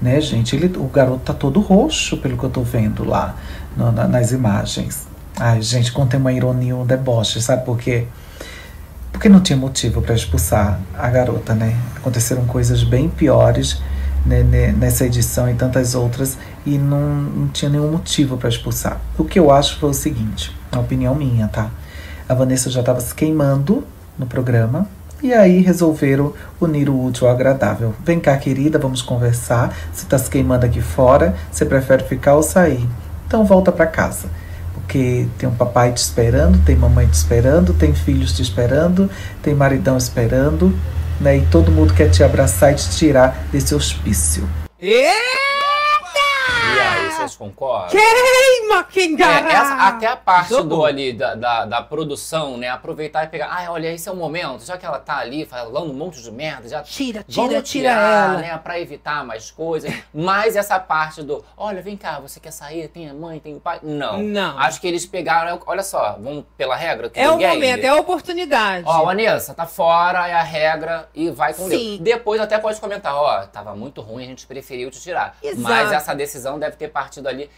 [0.00, 0.54] Né, gente?
[0.54, 3.34] Ele, o garoto tá todo roxo, pelo que eu tô vendo lá
[3.76, 5.06] no- na- nas imagens.
[5.38, 8.06] Ai, gente, contém uma ironia, um deboche, sabe por quê?
[9.12, 11.76] Porque não tinha motivo para expulsar a garota, né?
[11.96, 13.80] Aconteceram coisas bem piores
[14.26, 19.00] né, né, nessa edição e tantas outras e não, não tinha nenhum motivo para expulsar.
[19.16, 21.70] O que eu acho foi o seguinte, a opinião minha, tá?
[22.28, 23.84] A Vanessa já estava se queimando
[24.18, 24.86] no programa
[25.22, 27.94] e aí resolveram unir o útil ao agradável.
[28.04, 29.76] Vem cá, querida, vamos conversar.
[29.92, 32.86] Você tá se queimando aqui fora, você prefere ficar ou sair?
[33.26, 34.28] Então volta para casa
[34.88, 39.10] porque tem um papai te esperando, tem mamãe te esperando, tem filhos te esperando,
[39.42, 40.74] tem maridão esperando,
[41.20, 41.36] né?
[41.36, 44.48] E todo mundo quer te abraçar e te tirar desse hospício.
[44.80, 45.04] Aí,
[47.18, 47.88] vocês concordam?
[47.90, 49.48] Queima quem É, gará!
[49.52, 50.68] essa- até a parte Jogo.
[50.68, 52.68] do ali da, da, da produção, né?
[52.68, 53.48] Aproveitar e pegar.
[53.50, 54.64] Ah, olha, esse é o momento.
[54.64, 57.90] Já que ela tá ali falando um monte de merda, já Tira, Vamos tira, tira
[57.90, 58.38] tirar, ela.
[58.40, 58.58] né?
[58.58, 59.92] Pra evitar mais coisas.
[60.12, 62.88] Mas essa parte do, olha, vem cá, você quer sair?
[62.88, 63.78] Tem a mãe, tem o pai?
[63.82, 64.18] Não.
[64.22, 64.58] Não.
[64.58, 67.10] Acho que eles pegaram, olha só, vamos pela regra.
[67.14, 68.84] É o momento, é a oportunidade.
[68.86, 71.96] Ó, Vanessa, tá fora, é a regra e vai com Sim.
[71.96, 71.98] Deus.
[72.00, 75.36] Depois até pode comentar, ó, tava muito ruim, a gente preferiu te tirar.
[75.42, 75.60] Exato.
[75.62, 77.07] Mas essa decisão deve ter partido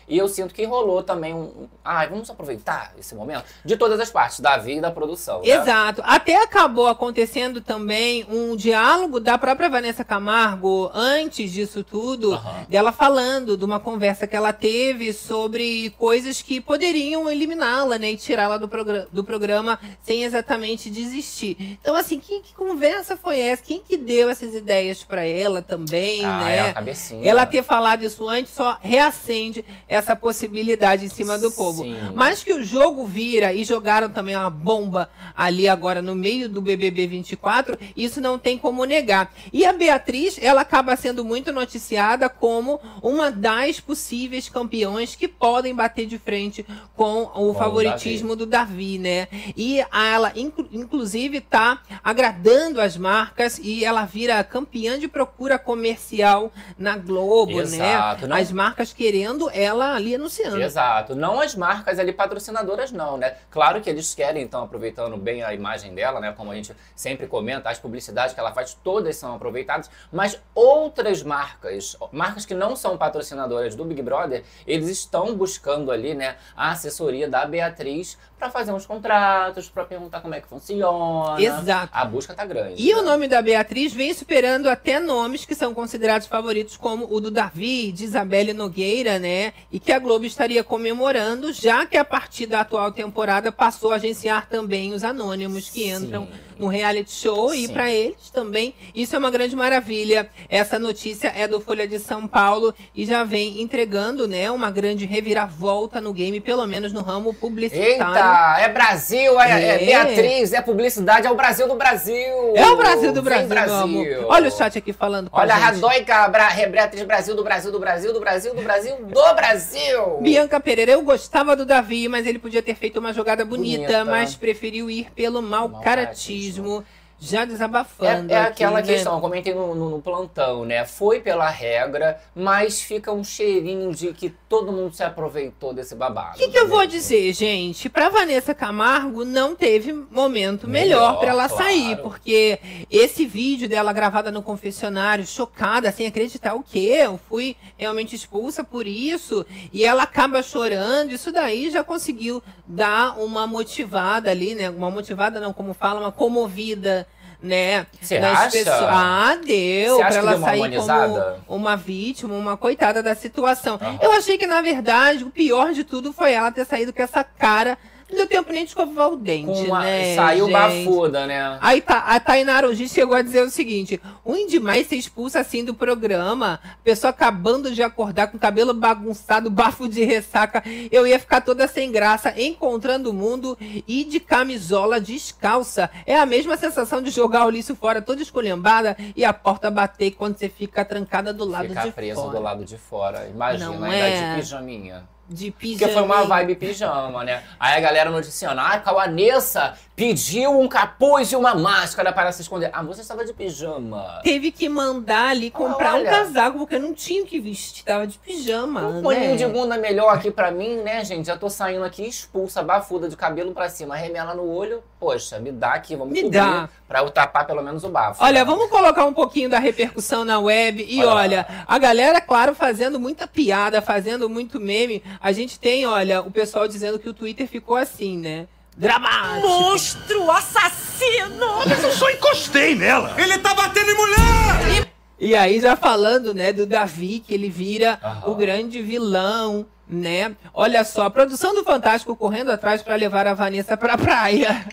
[0.08, 1.68] E eu sinto que rolou também um.
[1.84, 3.44] Ai, vamos aproveitar esse momento.
[3.64, 5.40] De todas as partes, da vida e da produção.
[5.42, 5.48] né?
[5.48, 6.02] Exato.
[6.04, 12.66] Até acabou acontecendo também um diálogo da própria Vanessa Camargo antes disso tudo, Aham.
[12.68, 18.16] dela falando de uma conversa que ela teve sobre coisas que poderiam eliminá-la, né, e
[18.16, 21.56] tirá-la do, progra- do programa sem exatamente desistir.
[21.80, 23.62] Então, assim, que, que conversa foi essa?
[23.62, 26.74] Quem que deu essas ideias pra ela também, Ah, né?
[27.22, 27.28] é.
[27.28, 29.39] Ela ter falado isso antes só reacende
[29.88, 31.83] essa possibilidade em cima do povo.
[31.83, 31.96] Sim.
[32.14, 36.61] Mas que o jogo vira e jogaram também uma bomba ali agora no meio do
[36.61, 39.33] BBB 24, isso não tem como negar.
[39.53, 45.74] E a Beatriz, ela acaba sendo muito noticiada como uma das possíveis campeões que podem
[45.74, 46.64] bater de frente
[46.96, 49.26] com o o favoritismo do Davi, né?
[49.57, 56.53] E ela, inclu- inclusive, tá agradando as marcas e ela vira campeã de procura comercial
[56.79, 58.29] na Globo, Exato, né?
[58.29, 60.60] não- As marcas querendo ela ali anunciando.
[60.60, 61.14] Exato.
[61.14, 63.36] Não as marcas ali patrocinadoras, não, né?
[63.50, 66.32] Claro que eles querem, então, aproveitando bem a imagem dela, né?
[66.32, 69.90] Como a gente sempre comenta, as publicidades que ela faz, todas são aproveitadas.
[70.12, 76.14] Mas outras marcas, marcas que não são patrocinadoras do Big Brother, eles estão buscando ali,
[76.14, 76.36] né?
[76.56, 81.40] A assessoria da Beatriz para fazer uns contratos, para perguntar como é que funciona.
[81.40, 81.90] Exato.
[81.92, 82.83] A busca tá grande.
[82.83, 82.98] E né?
[82.98, 87.31] o nome da Beatriz vem superando até nomes que são considerados favoritos, como o do
[87.31, 89.53] Davi, de Isabelle Nogueira, né?
[89.70, 93.96] E que a Globo estaria comemorando, já que a partir da atual temporada passou a
[93.96, 96.29] agenciar também os anônimos que Sim.
[96.61, 97.53] No reality show.
[97.55, 97.73] E Sim.
[97.73, 100.29] para eles também, isso é uma grande maravilha.
[100.49, 105.07] Essa notícia é do Folha de São Paulo e já vem entregando, né, uma grande
[105.07, 107.92] reviravolta no game, pelo menos no ramo publicitário.
[107.92, 108.57] Eita!
[108.61, 109.87] é Brasil, é, é É.
[109.87, 112.55] Beatriz, é publicidade, é o Brasil do Brasil.
[112.55, 114.07] É o Brasil do Brasil, amor.
[114.29, 115.57] Olha o chat aqui falando com Olha, a.
[115.57, 120.18] Radoica, Bra Beatriz Brasil do Brasil, do Brasil, do Brasil, do Brasil, do Brasil.
[120.20, 124.05] Bianca Pereira, eu gostava do Davi, mas ele podia ter feito uma jogada bonita, Bonita.
[124.05, 126.84] mas preferiu ir pelo Mau caratismo, turismo
[127.22, 128.33] já desabafando.
[128.33, 128.87] É, é aqui, aquela né?
[128.87, 130.87] questão, eu comentei no, no- no plantão, né?
[130.87, 136.37] Foi pela regra, mas fica um cheirinho de que todo mundo se aproveitou desse babado.
[136.37, 137.90] O que, que eu vou dizer, gente?
[137.90, 140.80] Pra Vanessa Camargo não teve momento melhor,
[141.11, 141.62] Melhor, pra ela claro.
[141.62, 142.59] sair, porque
[142.90, 147.02] esse vídeo dela gravada no confessionário, chocada, sem acreditar o quê?
[147.04, 153.18] Eu fui realmente expulsa por isso, e ela acaba chorando, isso daí já conseguiu dar
[153.20, 154.70] uma motivada ali, né?
[154.70, 157.06] Uma motivada não, como fala, uma comovida.
[157.42, 157.87] Né?
[158.00, 158.50] Você nas acha?
[158.50, 158.83] pessoas.
[158.83, 159.94] Ah, deu.
[159.94, 161.40] Você Pra acha que ela uma sair humanizada?
[161.46, 163.76] como uma vítima, uma coitada da situação.
[163.81, 163.98] Aham.
[164.03, 167.24] Eu achei que, na verdade, o pior de tudo foi ela ter saído com essa
[167.24, 167.79] cara.
[168.11, 170.14] Não deu tempo nem de escovar o dente, uma- né?
[170.14, 170.53] Saiu gente?
[170.53, 171.59] bafuda, né?
[171.61, 175.64] Aí tá, a Tainara hoje chegou a dizer o seguinte: ruim demais ser expulsa assim
[175.64, 176.61] do programa.
[176.83, 180.62] Pessoa acabando de acordar com cabelo bagunçado, bafo de ressaca.
[180.90, 185.90] Eu ia ficar toda sem graça, encontrando o mundo e de camisola descalça.
[186.07, 190.11] É a mesma sensação de jogar o lixo fora toda esculhambada e a porta bater
[190.12, 192.37] quando você fica trancada do lado de preso fora.
[192.37, 193.29] do lado de fora.
[193.29, 194.31] Imagina, Não ainda é?
[194.35, 195.05] de pijaminha.
[195.32, 195.92] De Porque pijama.
[195.92, 197.40] foi uma vibe pijama, né?
[197.58, 202.70] Aí a galera noticiando, ah, Cauanessa pediu um capuz e uma máscara para se esconder.
[202.72, 204.20] A moça estava de pijama.
[204.22, 206.10] Teve que mandar ali comprar um Olha.
[206.10, 208.80] casaco, porque não tinha o que vestir, tava de pijama.
[208.86, 209.14] Um né?
[209.14, 211.26] paninho de bunda melhor aqui pra mim, né, gente?
[211.26, 214.82] Já tô saindo aqui expulsa, bafuda, de cabelo pra cima, remela no olho.
[214.98, 216.70] Poxa, me dá aqui, vamos Me dá.
[216.88, 218.24] pra eu tapar pelo menos o bafo.
[218.24, 220.82] Olha, vamos colocar um pouquinho da repercussão na web.
[220.88, 225.02] E Olha olha, a galera, claro, fazendo muita piada, fazendo muito meme.
[225.20, 228.46] A gente tem, olha, o pessoal dizendo que o Twitter ficou assim, né?
[228.80, 229.46] Dramático.
[229.46, 231.62] Monstro assassino!
[231.82, 233.14] Eu só encostei nela.
[233.20, 234.90] Ele tá batendo em mulher!
[235.18, 238.30] E aí, já falando, né, do Davi, que ele vira Aham.
[238.30, 240.34] o grande vilão, né?
[240.54, 244.64] Olha só, a produção do Fantástico correndo atrás pra levar a Vanessa pra praia.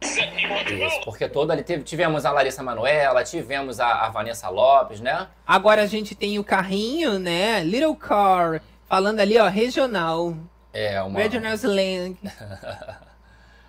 [0.00, 5.26] Isso, porque toda ali teve- tivemos a Larissa Manoela, tivemos a, a Vanessa Lopes, né?
[5.46, 7.62] Agora a gente tem o carrinho, né?
[7.62, 10.34] Little Car, falando ali, ó, regional.
[10.72, 11.18] É, uma.
[11.20, 12.16] Regional slang.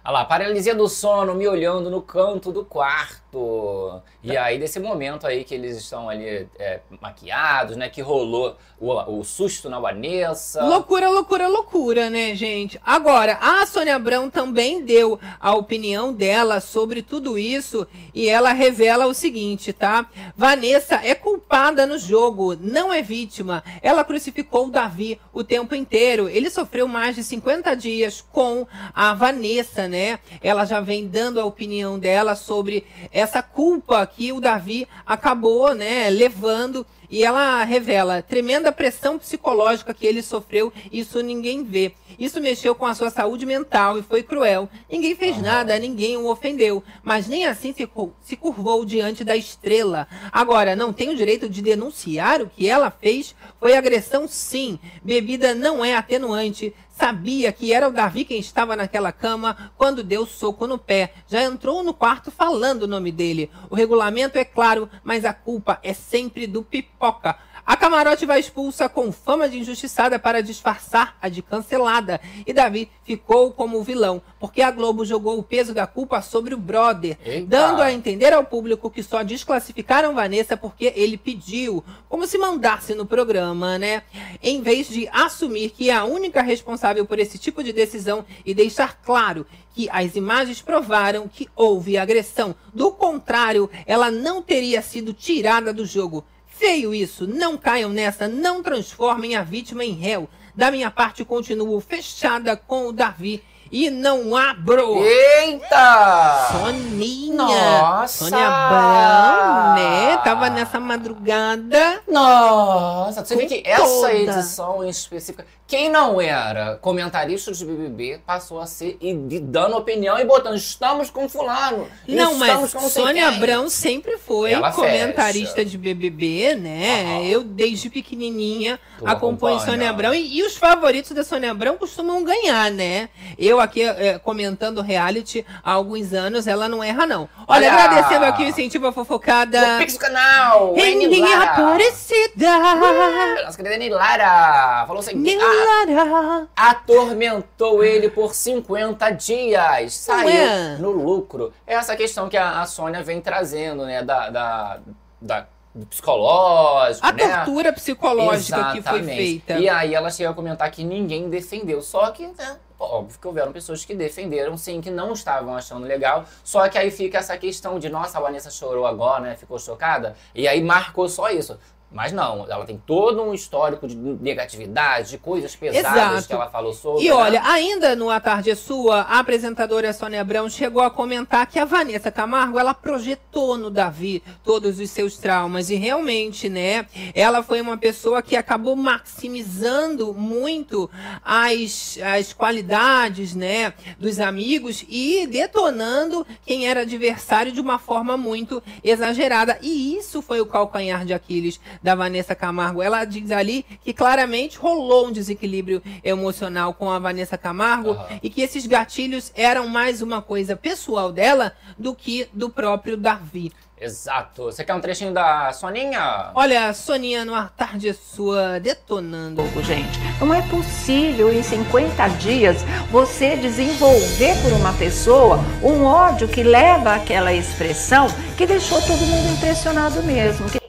[0.06, 4.02] Olha lá, paralisia do sono, me olhando no canto do quarto.
[4.22, 7.88] E aí, desse momento aí que eles estão ali é, maquiados, né?
[7.88, 10.62] Que rolou o, o susto na Vanessa.
[10.62, 12.80] Loucura, loucura, loucura, né, gente?
[12.86, 19.08] Agora, a Sônia Abrão também deu a opinião dela sobre tudo isso e ela revela
[19.08, 20.06] o seguinte, tá?
[20.36, 23.63] Vanessa é culpada no jogo, não é vítima.
[23.82, 26.28] Ela crucificou o Davi o tempo inteiro.
[26.28, 29.92] Ele sofreu mais de 50 dias com a Vanessa, né?
[30.41, 36.10] Ela já vem dando a opinião dela sobre essa culpa que o Davi acabou, né,
[36.10, 41.93] levando e ela revela tremenda pressão psicológica que ele sofreu, isso ninguém vê.
[42.17, 44.67] Isso mexeu com a sua saúde mental e foi cruel.
[44.91, 50.08] Ninguém fez nada, ninguém o ofendeu, mas nem assim ficou, se curvou diante da estrela.
[50.32, 53.36] Agora, não tem o direito de denunciar o que ela fez?
[53.60, 54.79] Foi agressão, sim.
[55.03, 56.73] Bebida não é atenuante.
[56.95, 61.12] Sabia que era o Davi quem estava naquela cama quando deu soco no pé.
[61.27, 63.49] Já entrou no quarto falando o nome dele.
[63.67, 67.36] O regulamento é claro, mas a culpa é sempre do pipoca.
[67.65, 72.19] A camarote vai expulsa com fama de injustiçada para disfarçar a de cancelada.
[72.45, 76.58] E Davi ficou como vilão, porque a Globo jogou o peso da culpa sobre o
[76.58, 77.47] brother, Eita.
[77.47, 82.93] dando a entender ao público que só desclassificaram Vanessa porque ele pediu, como se mandasse
[82.93, 84.04] no programa, né?
[84.41, 88.54] Em vez de assumir que é a única responsável por esse tipo de decisão e
[88.54, 92.54] deixar claro que as imagens provaram que houve agressão.
[92.73, 96.26] Do contrário, ela não teria sido tirada do jogo.
[96.65, 100.30] Feio isso, não caiam nessa, não transformem a vítima em réu.
[100.56, 103.43] Da minha parte, continuo fechada com o Davi
[103.74, 105.04] e não abro.
[105.04, 106.50] Eita!
[106.52, 107.34] Soninha.
[107.34, 108.26] Nossa!
[108.26, 110.18] Sônia Abrão, né?
[110.18, 112.02] Tava nessa madrugada.
[112.08, 114.14] Nossa, você vê que essa toda.
[114.14, 120.20] edição em específica, quem não era comentarista de BBB passou a ser e dando opinião
[120.20, 121.88] e botando estamos com fulano.
[122.08, 125.70] Não, mas com não Sônia quem." Abrão sempre foi Ela comentarista fecha.
[125.70, 127.02] de BBB, né?
[127.02, 127.24] Aham.
[127.24, 129.60] Eu, desde pequenininha, acompanho acompanha.
[129.60, 130.14] Sônia Abrão.
[130.14, 133.10] E, e os favoritos da Sônia Abrão costumam ganhar, né?
[133.40, 137.30] Eu aqui, é, comentando reality há alguns anos, ela não erra, não.
[137.47, 137.73] Olha, Olha!
[137.73, 139.76] agradecendo aqui o incentivo à fofocada.
[139.76, 140.73] O Pix do canal!
[140.76, 142.13] Ninguém apareceu!
[142.34, 143.43] felicidade.
[143.45, 146.47] Nossa querida Nilara falou assim: Nilara.
[146.56, 150.78] "Ah, atormentou ele por 50 dias, saiu Ué.
[150.80, 151.54] no lucro.
[151.65, 154.02] É essa questão que a, a Sônia vem trazendo, né?
[154.04, 154.80] Da, da,
[155.21, 155.47] da-
[155.90, 157.36] psicológico, A né?
[157.38, 159.16] tortura psicológica que foi Exatamente.
[159.16, 159.54] feita.
[159.60, 161.82] E aí ela chega a comentar que ninguém defendeu.
[161.82, 166.26] Só que, né, óbvio que houveram pessoas que defenderam, sim, que não estavam achando legal.
[166.44, 169.36] Só que aí fica essa questão de, nossa, a Vanessa chorou agora, né?
[169.36, 170.16] Ficou chocada.
[170.36, 171.58] E aí marcou só isso.
[171.93, 176.27] Mas não, ela tem todo um histórico de negatividade, de coisas pesadas Exato.
[176.27, 177.06] que ela falou sobre.
[177.06, 177.13] E né?
[177.13, 181.60] olha, ainda no A Tarde é Sua, a apresentadora Sônia Abrão chegou a comentar que
[181.60, 185.69] a Vanessa Camargo, ela projetou no Davi todos os seus traumas.
[185.69, 190.89] E realmente, né, ela foi uma pessoa que acabou maximizando muito
[191.23, 198.63] as, as qualidades, né, dos amigos e detonando quem era adversário de uma forma muito
[198.84, 199.60] exagerada.
[199.62, 202.82] E isso foi o calcanhar de Aquiles da Vanessa Camargo.
[202.82, 208.19] Ela diz ali que claramente rolou um desequilíbrio emocional com a Vanessa Camargo Aham.
[208.24, 213.52] e que esses gatilhos eram mais uma coisa pessoal dela do que do próprio Davi.
[213.80, 214.43] Exato.
[214.43, 216.32] Você quer um trechinho da Soninha?
[216.36, 219.43] Olha, Soninha no A Tarde Sua detonando.
[219.62, 220.00] gente.
[220.22, 226.96] Não é possível em 50 dias você desenvolver por uma pessoa um ódio que leva
[226.96, 230.50] àquela expressão que deixou todo mundo impressionado mesmo.
[230.50, 230.62] Que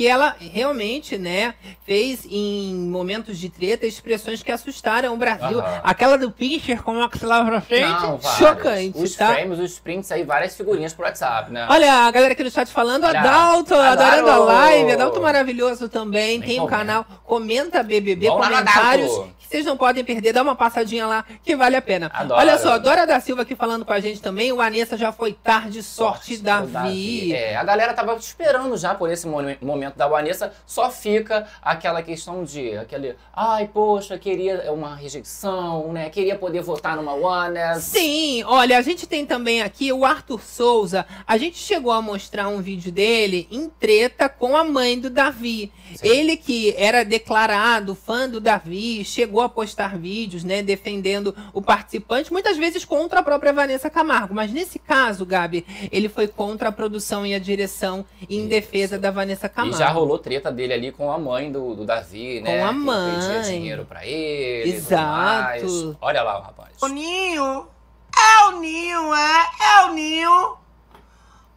[0.00, 1.52] que ela realmente, né,
[1.84, 5.60] fez em momentos de treta expressões que assustaram o Brasil.
[5.60, 5.80] Aham.
[5.84, 9.34] Aquela do Pincher com o maxilar pra frente, Não, chocante, Os tá?
[9.34, 11.66] frames, os prints aí, várias figurinhas pro WhatsApp, né?
[11.68, 14.02] Olha, a galera aqui no chat falando, Olha, Adalto, Adalto.
[14.02, 16.78] adorando a live, Adalto maravilhoso também, Nem tem um comenta.
[16.78, 19.12] canal Comenta BBB, comentários
[19.50, 22.08] vocês não podem perder, dá uma passadinha lá que vale a pena.
[22.14, 22.38] Adoro.
[22.40, 25.32] Olha só, Dora da Silva aqui falando com a gente também, o Anessa já foi
[25.32, 27.32] tarde, sorte, O Davi.
[27.32, 32.00] É, a galera tava esperando já por esse mo- momento da Vanessa, só fica aquela
[32.00, 36.08] questão de, aquele, ai, poxa, queria uma rejeição, né?
[36.10, 37.80] Queria poder votar numa Vanessa.
[37.80, 41.04] Sim, olha, a gente tem também aqui o Arthur Souza.
[41.26, 45.72] A gente chegou a mostrar um vídeo dele em treta com a mãe do Davi.
[46.02, 52.32] Ele que era declarado fã do Davi, chegou a postar vídeos, né, defendendo o participante,
[52.32, 54.34] muitas vezes contra a própria Vanessa Camargo.
[54.34, 59.10] Mas nesse caso, Gabi, ele foi contra a produção e a direção em defesa da
[59.10, 59.78] Vanessa E Camargo.
[59.78, 62.58] já rolou treta dele ali com a mãe do, do Davi, né?
[62.58, 63.42] Com a que pedia mãe.
[63.42, 64.70] dinheiro pra ele.
[64.70, 65.04] e tudo Exato.
[65.12, 65.72] mais.
[66.00, 66.70] Olha lá o rapaz.
[66.82, 67.68] O Ninho.
[68.16, 69.46] É o Ninho, é?
[69.60, 70.56] É o Ninho.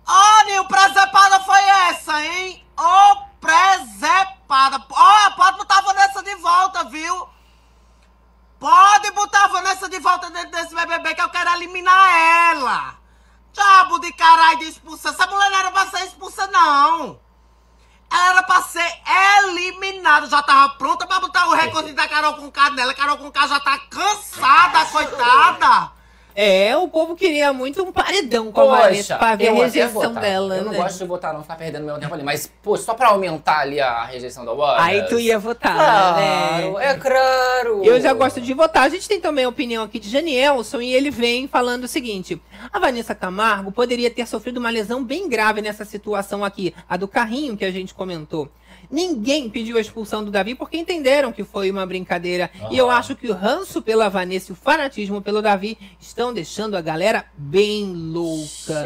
[0.07, 2.63] Ó, Ninho, presepada foi essa, hein?
[2.77, 4.83] Ô, presepada.
[4.91, 7.27] Ó, pode botar a Vanessa de volta, viu?
[8.63, 12.15] Pode botar a Vanessa de volta dentro desse BBB que eu quero eliminar
[12.49, 12.95] ela.
[13.51, 15.09] Diabo de caralho de expulsa.
[15.09, 17.19] Essa mulher não era pra ser expulsa, não.
[18.09, 18.89] Ela era pra ser
[19.37, 20.27] eliminada.
[20.27, 22.93] Já tava pronta pra botar o recorde da Carol com K nela.
[22.93, 25.91] Carol com K já tá cansada, coitada.
[26.35, 30.57] É, o povo queria muito um paredão com a Vanessa pra ver a rejeição dela.
[30.57, 30.77] Eu não né?
[30.77, 32.23] gosto de votar, não, ficar perdendo meu tempo ali.
[32.23, 34.83] Mas, pô, só pra aumentar ali a rejeição da Vanessa.
[34.83, 36.85] Aí tu ia votar, Claro, né?
[36.85, 37.83] é claro.
[37.83, 38.83] Eu já gosto de votar.
[38.83, 42.41] A gente tem também a opinião aqui de Janielson e ele vem falando o seguinte:
[42.71, 47.07] a Vanessa Camargo poderia ter sofrido uma lesão bem grave nessa situação aqui, a do
[47.07, 48.49] carrinho que a gente comentou.
[48.93, 52.51] Ninguém pediu a expulsão do Davi porque entenderam que foi uma brincadeira.
[52.69, 56.77] E eu acho que o ranço pela Vanessa e o fanatismo pelo Davi estão deixando
[56.77, 58.85] a galera bem louca.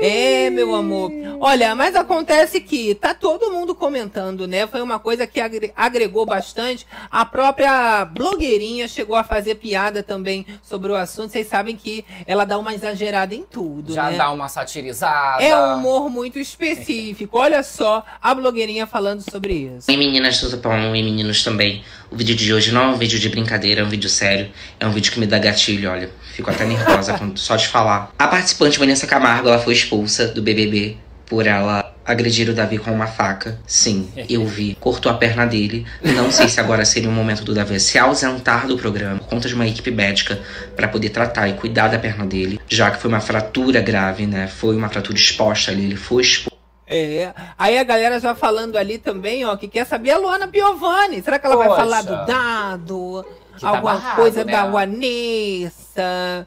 [0.00, 1.10] É, meu amor.
[1.40, 4.64] Olha, mas acontece que tá todo mundo comentando, né?
[4.68, 6.86] Foi uma coisa que agre- agregou bastante.
[7.10, 11.32] A própria blogueirinha chegou a fazer piada também sobre o assunto.
[11.32, 14.16] Vocês sabem que ela dá uma exagerada em tudo, Já né?
[14.16, 15.42] dá uma satirizada.
[15.42, 17.36] É um humor muito específico.
[17.38, 19.90] Olha só a blogueirinha falando sobre isso.
[19.90, 21.82] Oi meninas do Tupão e meninos também.
[22.10, 24.48] O vídeo de hoje não é um vídeo de brincadeira, é um vídeo sério.
[24.80, 26.10] É um vídeo que me dá gatilho, olha.
[26.34, 28.12] Fico até nervosa quando- só de falar.
[28.18, 32.90] A participante Vanessa Camargo, ela foi expulsa do BBB por ela agredir o Davi com
[32.90, 33.58] uma faca.
[33.66, 34.74] Sim, eu vi.
[34.80, 35.84] Cortou a perna dele.
[36.02, 39.46] Não sei se agora seria o momento do Davi se ausentar do programa por conta
[39.46, 40.40] de uma equipe médica
[40.74, 44.46] pra poder tratar e cuidar da perna dele, já que foi uma fratura grave, né?
[44.46, 46.57] Foi uma fratura exposta ali, ele foi exposto.
[46.90, 51.20] É, aí a galera já falando ali também, ó, que quer saber a Luana Piovani.
[51.22, 51.80] Será que ela vai Poxa.
[51.80, 53.26] falar do dado?
[53.54, 54.52] Que tá Alguma barrado, coisa né?
[54.52, 56.46] da Vanessa?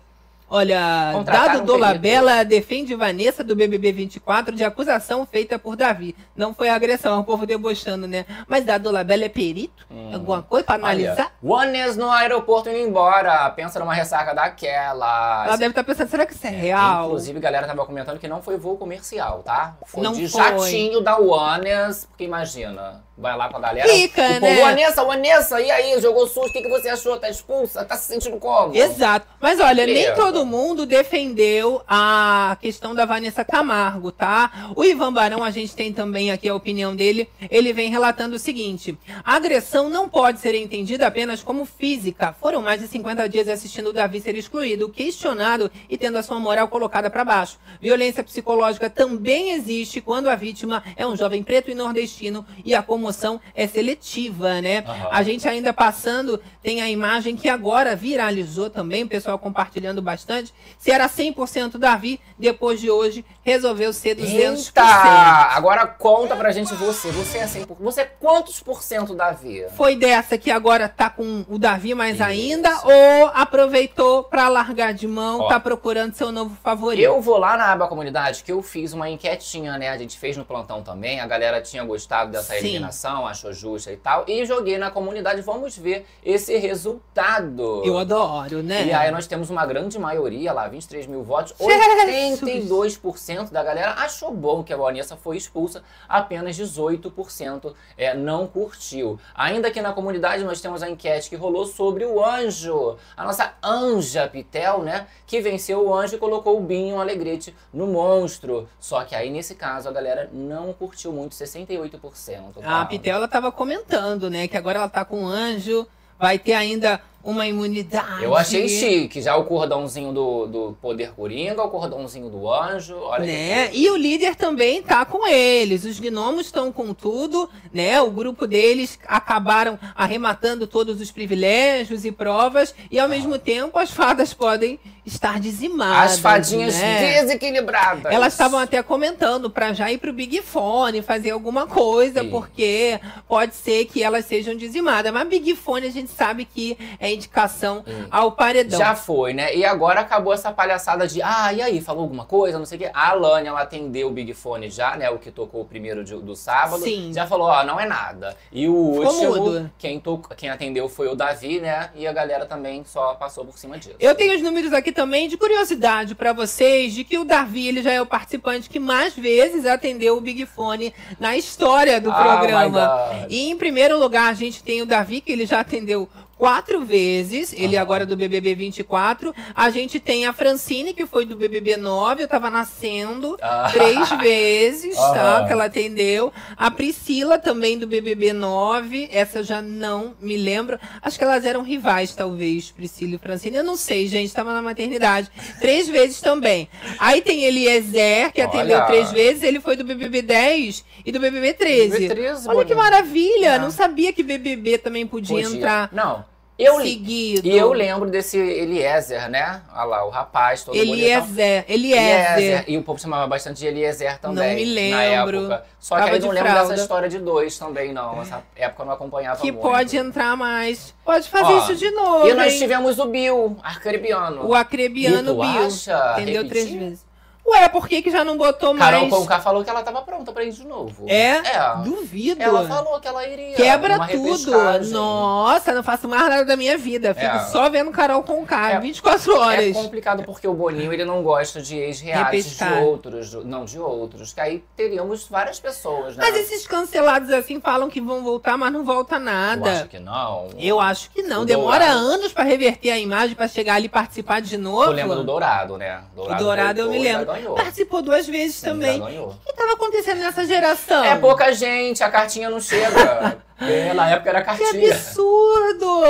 [0.54, 6.14] Olha, Contrataram Dado um Dolabella defende Vanessa do BBB 24 de acusação feita por Davi.
[6.36, 8.26] Não foi agressão, é o povo debochando, né?
[8.50, 9.88] Mas Dado Dolabella é perito?
[10.14, 11.32] Alguma coisa pra analisar?
[11.42, 13.50] Ones no aeroporto indo embora.
[13.52, 15.46] Pensa numa ressaca daquela.
[15.46, 17.06] Ela deve estar pensando, será que isso é real?
[17.06, 19.78] Inclusive, a galera tava comentando que não foi voo comercial, tá?
[19.86, 20.42] Foi Não de foi.
[20.44, 23.88] jatinho da Ones, porque imagina, vai lá com a galera.
[23.88, 24.62] Fica, o povo, né?
[24.62, 26.02] Vanessa, Vanessa, e aí?
[26.02, 27.18] Jogou susto, o que, que você achou?
[27.18, 27.86] Tá expulsa?
[27.86, 28.76] Tá se sentindo como?
[28.76, 29.28] Exato.
[29.40, 30.16] Mas olha, nem Beleza.
[30.16, 34.72] todo mundo defendeu a questão da Vanessa Camargo, tá?
[34.76, 37.30] O Ivan Barão, a gente tem também aqui a opinião dele.
[37.50, 42.36] Ele vem relatando o seguinte: a agressão não pode ser entendida apenas como física.
[42.40, 46.40] Foram mais de 50 dias assistindo o Davi ser excluído, questionado e tendo a sua
[46.40, 47.60] moral colocada para baixo.
[47.80, 52.82] Violência psicológica também existe quando a vítima é um jovem preto e nordestino e a
[53.12, 54.80] comoção é seletiva, né?
[54.80, 55.10] Aham.
[55.12, 60.54] A gente ainda passando, tem a imagem que agora viralizou também, o pessoal compartilhando bastante.
[60.80, 64.68] Se era 100% Davi, depois de hoje resolveu ser 200%.
[64.68, 64.82] Eita!
[64.84, 67.10] Agora conta pra gente você.
[67.12, 67.76] Você é 100%.
[67.80, 69.66] Você é quantos por cento, Davi?
[69.76, 72.24] Foi dessa que agora tá com o Davi mais Isso.
[72.24, 72.70] ainda?
[72.84, 77.04] Ou aproveitou pra largar de mão, Ó, tá procurando seu novo favorito?
[77.04, 79.90] Eu vou lá na aba comunidade, que eu fiz uma enquetinha, né?
[79.90, 81.20] A gente fez no plantão também.
[81.20, 82.60] A galera tinha gostado dessa Sim.
[82.60, 84.24] eliminação, achou justa e tal.
[84.28, 85.42] E joguei na comunidade.
[85.42, 87.82] Vamos ver esse resultado.
[87.84, 88.86] Eu adoro, né?
[88.86, 91.54] E aí nós temos uma grande maioria lá, 23 mil votos.
[91.60, 98.48] 82% 90% da galera achou bom que a Vanessa foi expulsa, apenas 18% é, não
[98.48, 99.20] curtiu.
[99.34, 103.54] Ainda que na comunidade nós temos a enquete que rolou sobre o Anjo, a nossa
[103.64, 108.68] Anja Pitel, né, que venceu o Anjo e colocou o Binho Alegrete no Monstro.
[108.80, 112.58] Só que aí nesse caso a galera não curtiu muito, 68%.
[112.58, 112.86] A tá?
[112.86, 115.88] Pitel ela tava comentando, né, que agora ela tá com o Anjo,
[116.20, 118.24] vai ter ainda uma imunidade.
[118.24, 123.26] Eu achei chique, já o cordãozinho do, do Poder Coringa, o cordãozinho do Anjo, olha
[123.26, 123.68] Né?
[123.68, 125.86] que E o líder também tá com eles.
[125.86, 128.02] Os gnomos estão com tudo, né?
[128.02, 133.92] O grupo deles acabaram arrematando todos os privilégios e provas e ao mesmo tempo as
[133.92, 136.14] fadas podem estar dizimadas.
[136.14, 137.22] As fadinhas né?
[137.22, 138.12] desequilibradas.
[138.12, 142.30] Elas estavam até comentando pra já ir pro Big Fone fazer alguma coisa, Sim.
[142.30, 145.12] porque pode ser que elas sejam dizimadas.
[145.12, 148.80] Mas Big Fone a gente sabe que é indicação ao paredão.
[148.80, 149.56] Já foi, né?
[149.56, 152.82] E agora acabou essa palhaçada de, ah, e aí, falou alguma coisa, não sei o
[152.82, 152.92] quê.
[152.94, 155.10] A Alane, ela atendeu o Big Fone já, né?
[155.10, 156.84] O que tocou o primeiro de- do sábado.
[156.84, 157.12] Sim.
[157.14, 158.36] Já falou, ó, não é nada.
[158.52, 159.72] E o Ficou último, mudo.
[159.78, 161.90] quem, tocou, quem atendeu foi o Davi, né?
[161.96, 163.96] E a galera também só passou por cima disso.
[164.00, 167.82] Eu tenho os números aqui também de curiosidade pra vocês de que o Davi ele
[167.82, 172.14] já é o participante que mais vezes atendeu o Big Fone na história do Oh
[172.14, 173.26] programa.
[173.30, 176.10] E em primeiro lugar a gente tem o Davi que ele já atendeu
[176.42, 179.32] quatro vezes, ele agora é do BBB 24.
[179.54, 183.70] A gente tem a Francine que foi do BBB 9, eu tava nascendo Ah.
[183.72, 185.38] três vezes, tá?
[185.38, 185.46] Aham.
[185.46, 186.34] Que ela atendeu.
[186.58, 190.80] A Priscila também do BBB 9, essa eu já não me lembro.
[191.04, 193.58] Acho que elas eram rivais, talvez, Priscila e Francine.
[193.58, 195.30] Eu não sei, gente, tava na maternidade.
[195.60, 196.68] Três vezes também.
[196.98, 198.88] Aí tem Eliezer, que atendeu Olha.
[198.88, 201.92] três vezes, ele foi do BBB 10 e do BBB 13.
[202.00, 203.60] BBB 13, Olha que maravilha!
[203.60, 205.56] Não sabia que BBB também podia, Podia.
[205.56, 205.90] entrar.
[205.94, 206.31] Não.
[206.64, 207.48] Eu, seguido.
[207.48, 209.62] E eu lembro desse Eliezer, né?
[209.74, 210.94] Olha lá, o rapaz todo bonitão.
[210.96, 212.64] Eliezer, Eliezer.
[212.68, 214.56] E o povo chamava bastante de Eliezer também.
[214.56, 215.38] me Na lembro.
[215.40, 215.66] época.
[215.80, 216.70] Só que Tava aí de não lembro fralda.
[216.70, 218.22] dessa história de dois também, não.
[218.22, 219.64] Essa época eu não acompanhava Que muito.
[219.64, 220.94] pode entrar mais.
[221.04, 222.28] Pode fazer Ó, isso de novo.
[222.28, 222.60] E nós hein?
[222.60, 224.48] tivemos o Bill, arcrebiano.
[224.48, 225.66] O acrebiano E tu Bill.
[225.68, 226.16] acha?
[226.18, 226.44] Entendeu?
[226.44, 226.50] Repetir?
[226.68, 227.11] Três vezes.
[227.46, 229.14] Ué, por que, que já não botou Carol mais?
[229.14, 231.06] Conká falou que ela tava pronta pra ir de novo.
[231.08, 231.38] É?
[231.38, 231.76] É.
[231.84, 232.42] Duvido.
[232.42, 233.56] Ela falou que ela iria.
[233.56, 234.52] Quebra tudo.
[234.92, 237.14] Nossa, não faço mais nada da minha vida.
[237.14, 237.40] Fico É.
[237.46, 239.66] só vendo Carol com K, 24 horas.
[239.66, 244.34] É complicado porque o Boninho ele não gosta de ex-realities de outros, não de outros.
[244.34, 246.24] Que aí teríamos várias pessoas, né?
[246.26, 249.72] Mas esses cancelados assim falam que vão voltar, mas não volta nada.
[249.72, 250.50] acha que não?
[250.60, 251.42] Eu acho que não.
[251.42, 252.00] O Demora Dourado.
[252.08, 254.86] anos pra reverter a imagem, pra chegar ali e participar de novo.
[254.86, 256.02] Tu lembra do Dourado, né?
[256.16, 257.31] O Dourado eu me lembro.
[257.34, 257.56] Ganhou.
[257.56, 259.02] Participou duas vezes também.
[259.02, 261.04] O que tava acontecendo nessa geração?
[261.04, 263.38] É pouca gente, a cartinha não chega.
[263.62, 264.94] É, na época era Que cartinha.
[264.94, 266.04] absurdo!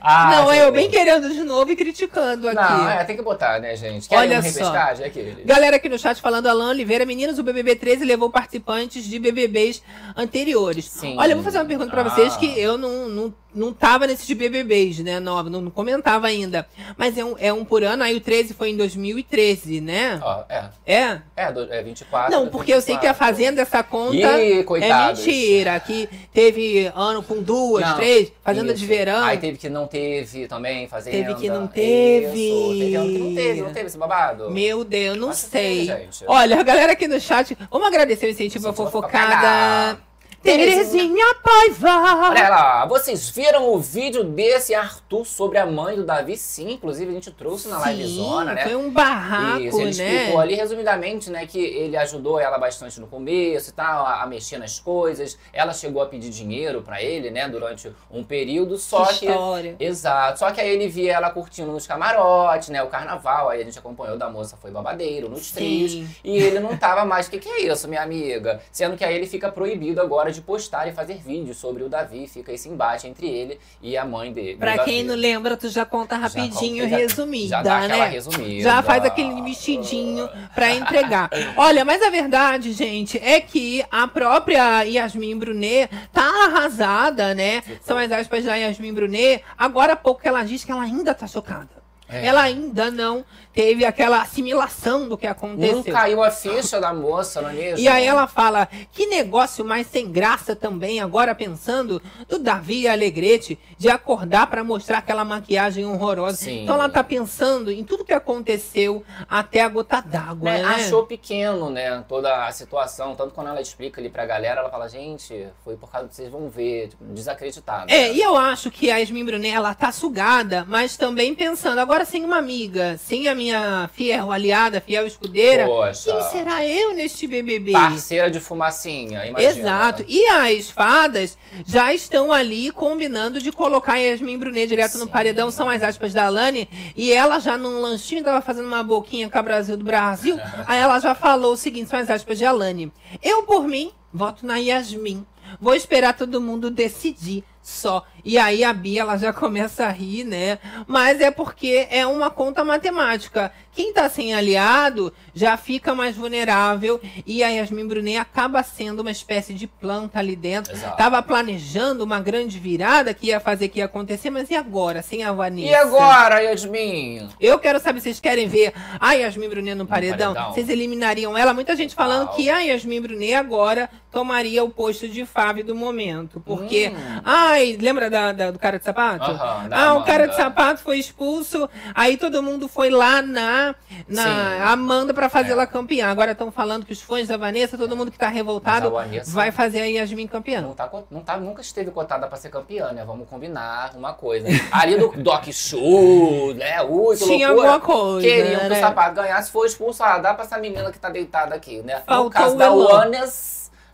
[0.00, 0.58] Ah, não, sim.
[0.58, 2.56] eu bem querendo de novo e criticando aqui.
[2.56, 4.08] Não, é, tem que botar, né, gente?
[4.08, 4.74] Querem Olha só.
[4.74, 5.42] É aquele.
[5.44, 9.82] Galera aqui no chat falando, Alan Oliveira, meninos, o BBB 13 levou participantes de BBBs
[10.16, 10.84] anteriores.
[10.86, 11.16] Sim.
[11.18, 12.08] Olha, eu vou fazer uma pergunta pra Ah.
[12.10, 15.18] vocês que eu não, não, não tava nesses BBBs, né?
[15.20, 16.66] Nova, não, não comentava ainda.
[16.96, 20.20] Mas é um, é um por ano, aí o 13 foi em 2013, né?
[20.22, 20.64] Ó, é.
[20.86, 21.18] É?
[21.36, 22.30] É, do- é 24.
[22.30, 25.78] Não, porque eu sei que a Fazenda, essa conta Ih, é mentira.
[25.80, 28.80] Que teve ano com duas, Não, três, Fazenda isso.
[28.80, 29.24] de verão.
[29.24, 31.16] Aí teve que não teve também, fazenda.
[31.16, 32.36] Teve que não teve.
[32.38, 34.50] Isso, teve ano que não teve, não teve esse babado?
[34.50, 35.86] Meu Deus, não sei.
[35.86, 36.08] teve.
[36.26, 39.98] Olha, a galera aqui no chat, vamos agradecer o incentivo à fofocada.
[40.42, 42.28] Terezinha Paiva.
[42.30, 46.36] Olha lá, vocês viram o vídeo desse Arthur sobre a mãe do Davi?
[46.36, 48.62] Sim, inclusive a gente trouxe na Sim, livezona, né?
[48.64, 50.14] foi um barraco, Isso, ele né?
[50.14, 54.26] explicou ali resumidamente, né, que ele ajudou ela bastante no começo e tal, a, a
[54.26, 55.36] mexer nas coisas.
[55.52, 59.26] Ela chegou a pedir dinheiro pra ele, né, durante um período, só Que que...
[59.26, 59.76] história.
[59.80, 63.64] Exato, só que aí ele via ela curtindo nos camarotes, né, o carnaval, aí a
[63.64, 65.54] gente acompanhou da moça foi babadeiro, nos Sim.
[65.54, 68.60] trios, e ele não tava mais, o que que é isso, minha amiga?
[68.70, 72.26] Sendo que aí ele fica proibido agora de postar e fazer vídeos sobre o Davi,
[72.26, 74.56] fica esse embate entre ele e a mãe dele.
[74.56, 75.08] Pra quem Davi.
[75.08, 78.10] não lembra, tu já conta rapidinho, já- resumida, já dá aquela né?
[78.10, 78.62] resumida.
[78.62, 81.30] Já faz aquele vestidinho pra entregar.
[81.56, 87.62] Olha, mas a verdade, gente, é que a própria Yasmin Brunet tá arrasada, né?
[87.82, 89.42] São as aspas da Yasmin Brunet.
[89.56, 91.85] Agora há pouco que ela diz que ela ainda tá chocada.
[92.08, 92.26] É.
[92.26, 95.76] Ela ainda não teve aquela assimilação do que aconteceu.
[95.76, 97.78] Não caiu a ficha da moça, não é mesmo?
[97.78, 103.58] E aí ela fala, que negócio mais sem graça também, agora pensando, do Davi Alegrete,
[103.78, 106.36] de acordar pra mostrar aquela maquiagem horrorosa.
[106.36, 106.64] Sim.
[106.64, 110.68] Então ela tá pensando em tudo que aconteceu até a gota d'água, Né, né?
[110.74, 113.14] Achou pequeno, né, toda a situação.
[113.16, 116.30] Tanto quando ela explica ali pra galera, ela fala, gente, foi por causa que vocês
[116.30, 117.90] vão ver, tipo, desacreditado.
[117.90, 121.95] É, e eu acho que a Yasmin Brunet, ela tá sugada, mas também pensando, agora
[122.04, 126.12] sem uma amiga, sem a minha fiel aliada, fiel escudeira, Poxa.
[126.12, 127.72] quem será eu neste BBB?
[127.72, 129.50] Parceira de fumacinha, imagina.
[129.50, 130.04] Exato.
[130.08, 135.68] E as fadas já estão ali combinando de colocar Yasmin Brunet direto no paredão, são
[135.68, 136.68] as aspas da Alane.
[136.96, 140.38] E ela já num lanchinho tava fazendo uma boquinha com a Brasil do Brasil.
[140.66, 142.92] aí ela já falou o seguinte, são as aspas de Alane.
[143.22, 145.24] Eu, por mim, voto na Yasmin.
[145.60, 148.04] Vou esperar todo mundo decidir só.
[148.24, 150.58] E aí a Bia ela já começa a rir, né?
[150.86, 153.52] Mas é porque é uma conta matemática.
[153.72, 159.10] Quem tá sem aliado já fica mais vulnerável e a Yasmin Brunet acaba sendo uma
[159.10, 160.72] espécie de planta ali dentro.
[160.72, 160.96] Exato.
[160.96, 165.24] Tava planejando uma grande virada que ia fazer que ia acontecer, mas e agora, sem
[165.24, 165.68] a Vanessa?
[165.68, 167.28] E agora, Yasmin?
[167.40, 170.34] Eu quero saber, vocês querem ver a Yasmin Brunet no paredão?
[170.34, 170.54] paredão.
[170.54, 171.52] Vocês eliminariam ela?
[171.52, 176.40] Muita gente falando que a Yasmin Brunet agora tomaria o posto de Fave do momento.
[176.40, 176.92] Porque,
[177.24, 179.30] ai, lembra da, da- do cara de sapato?
[179.30, 179.68] Hum.
[179.68, 180.04] Da ah, o Amanda.
[180.06, 183.74] cara de sapato foi expulso, aí todo mundo foi lá na,
[184.08, 184.28] na Sim.
[184.58, 184.62] É.
[184.62, 186.08] Amanda pra fazer ela campeã.
[186.08, 189.50] Agora estão falando que os fãs da Vanessa, todo mundo que tá revoltado, Vanessa- vai
[189.52, 190.60] fazer a Yasmin campeã.
[190.62, 193.04] Não tá, não tá, nunca esteve cotada pra ser campeã, né?
[193.04, 194.46] Vamos combinar uma coisa.
[194.72, 196.82] Ali do Doc Show, né?
[196.82, 197.72] Ui, que Tinha loucura.
[197.72, 198.76] alguma coisa, Queriam que né?
[198.78, 200.02] o sapato ganhasse, foi expulso.
[200.02, 202.00] Ah, dá pra essa menina que tá deitada aqui, né?
[202.06, 202.86] Faltou no caso o da Elon.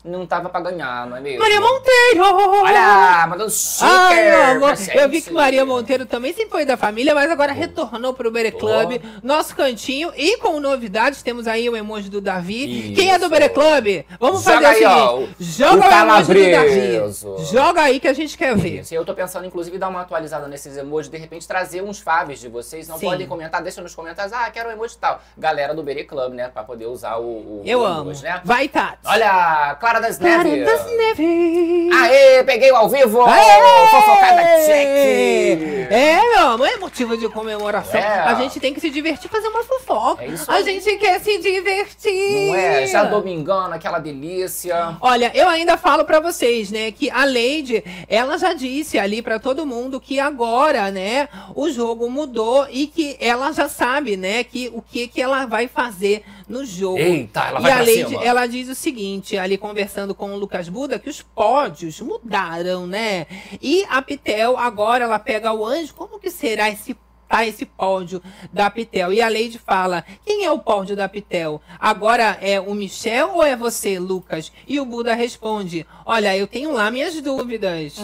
[0.04, 1.38] Não tava pra ganhar, não é mesmo?
[1.38, 2.24] Maria Monteiro!
[2.64, 6.64] Olha, mandando super Ai, meu amor, pra eu vi que Maria Monteiro também sempre foi
[6.64, 10.12] da família, mas agora retornou pro Bere Club, nosso cantinho.
[10.16, 12.92] E com novidades, temos aí o emoji do Davi.
[12.96, 14.04] Quem é do Bere Club?
[14.18, 16.50] Vamos Joga fazer aí, o ó, seguinte: joga o o, emoji do.
[16.50, 17.44] Davi.
[17.52, 18.80] Joga aí que a gente quer ver.
[18.80, 22.40] Isso, eu tô pensando, inclusive, dar uma atualizada nesses emojis, de repente trazer uns faves
[22.40, 22.88] de vocês.
[22.88, 23.06] Não Sim.
[23.06, 25.20] podem comentar, deixa nos comentários, ah, quero um emoji tal.
[25.38, 26.48] Galera do Bere Club, né?
[26.48, 28.00] Pra poder usar o, o Eu amo.
[28.10, 28.40] emoji, né?
[28.44, 28.98] Vai, Tati.
[29.04, 30.64] Olha, Clara das Clara Neves.
[30.64, 31.92] das Neves.
[31.94, 33.22] Aê, peguei o ao vivo!
[33.26, 33.88] Aê!
[33.90, 34.88] Fofocada check!
[35.90, 38.00] É, meu amor, é motivo de comemoração.
[38.00, 38.20] É.
[38.20, 40.24] A gente tem que se divertir, fazer uma fofoca.
[40.24, 40.64] É isso a aí.
[40.64, 42.48] gente quer se divertir.
[42.48, 42.86] Não é?
[42.86, 44.96] Já domingando, aquela delícia.
[45.00, 49.38] Olha, eu ainda falo pra vocês, né, que a Lady, ela já disse ali pra
[49.38, 54.70] todo mundo que agora, né, o jogo mudou e que ela já sabe, né, que
[54.72, 56.98] o que que ela vai fazer no jogo.
[56.98, 58.24] Eita, ela e vai a pra Lady, cima.
[58.24, 63.26] ela diz o seguinte, ali conversando com o Lucas Buda, que os pódios mudaram, né?
[63.60, 66.96] E a Pitel agora ela pega o anjo, como que será esse
[67.32, 68.22] tá esse pódio
[68.52, 69.10] da Pitel.
[69.10, 71.62] E a Lady fala: quem é o pódio da Pitel?
[71.80, 74.52] Agora é o Michel ou é você, Lucas?
[74.68, 77.96] E o Buda responde: Olha, eu tenho lá minhas dúvidas.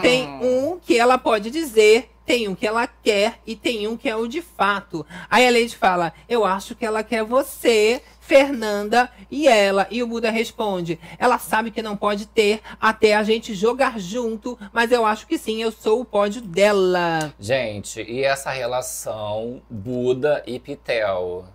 [0.00, 2.08] Tem um que ela pode dizer.
[2.30, 5.04] Tem um que ela quer e tem um que é o de fato.
[5.28, 9.88] Aí a Lady fala: Eu acho que ela quer você, Fernanda e ela.
[9.90, 14.56] E o Buda responde: Ela sabe que não pode ter até a gente jogar junto,
[14.72, 17.34] mas eu acho que sim, eu sou o pódio dela.
[17.40, 21.48] Gente, e essa relação Buda e Pitel?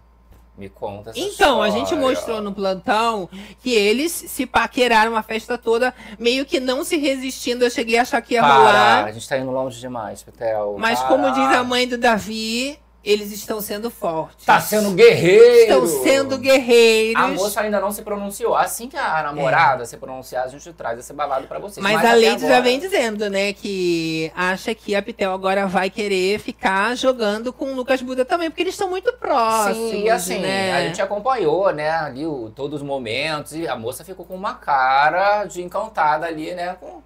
[0.58, 2.08] Me conta essa Então, a gente história.
[2.08, 3.30] mostrou no plantão
[3.62, 7.64] que eles se paqueraram a festa toda, meio que não se resistindo.
[7.66, 9.06] Eu cheguei a achar que ia Para, rolar.
[9.06, 10.78] a gente tá indo longe demais, Petel.
[10.80, 11.10] Mas Para.
[11.10, 14.46] como diz a mãe do Davi, eles estão sendo fortes.
[14.46, 15.62] Tá sendo guerreiro!
[15.86, 17.22] Estão sendo guerreiros.
[17.22, 18.56] A moça ainda não se pronunciou.
[18.56, 21.84] Assim que a namorada se pronunciar, a gente traz esse babado pra vocês.
[21.84, 25.68] Mas, a até Leide já agora- vem dizendo, né, que acha que a Pitel agora
[25.68, 30.04] vai querer ficar jogando com o Lucas Buda também, porque eles estão muito próximos, Sim,
[30.04, 30.74] e assim, né?
[30.74, 34.56] a gente acompanhou, né, ali o, todos os momentos, e a moça ficou com uma
[34.56, 37.02] cara de encantada ali, né, com,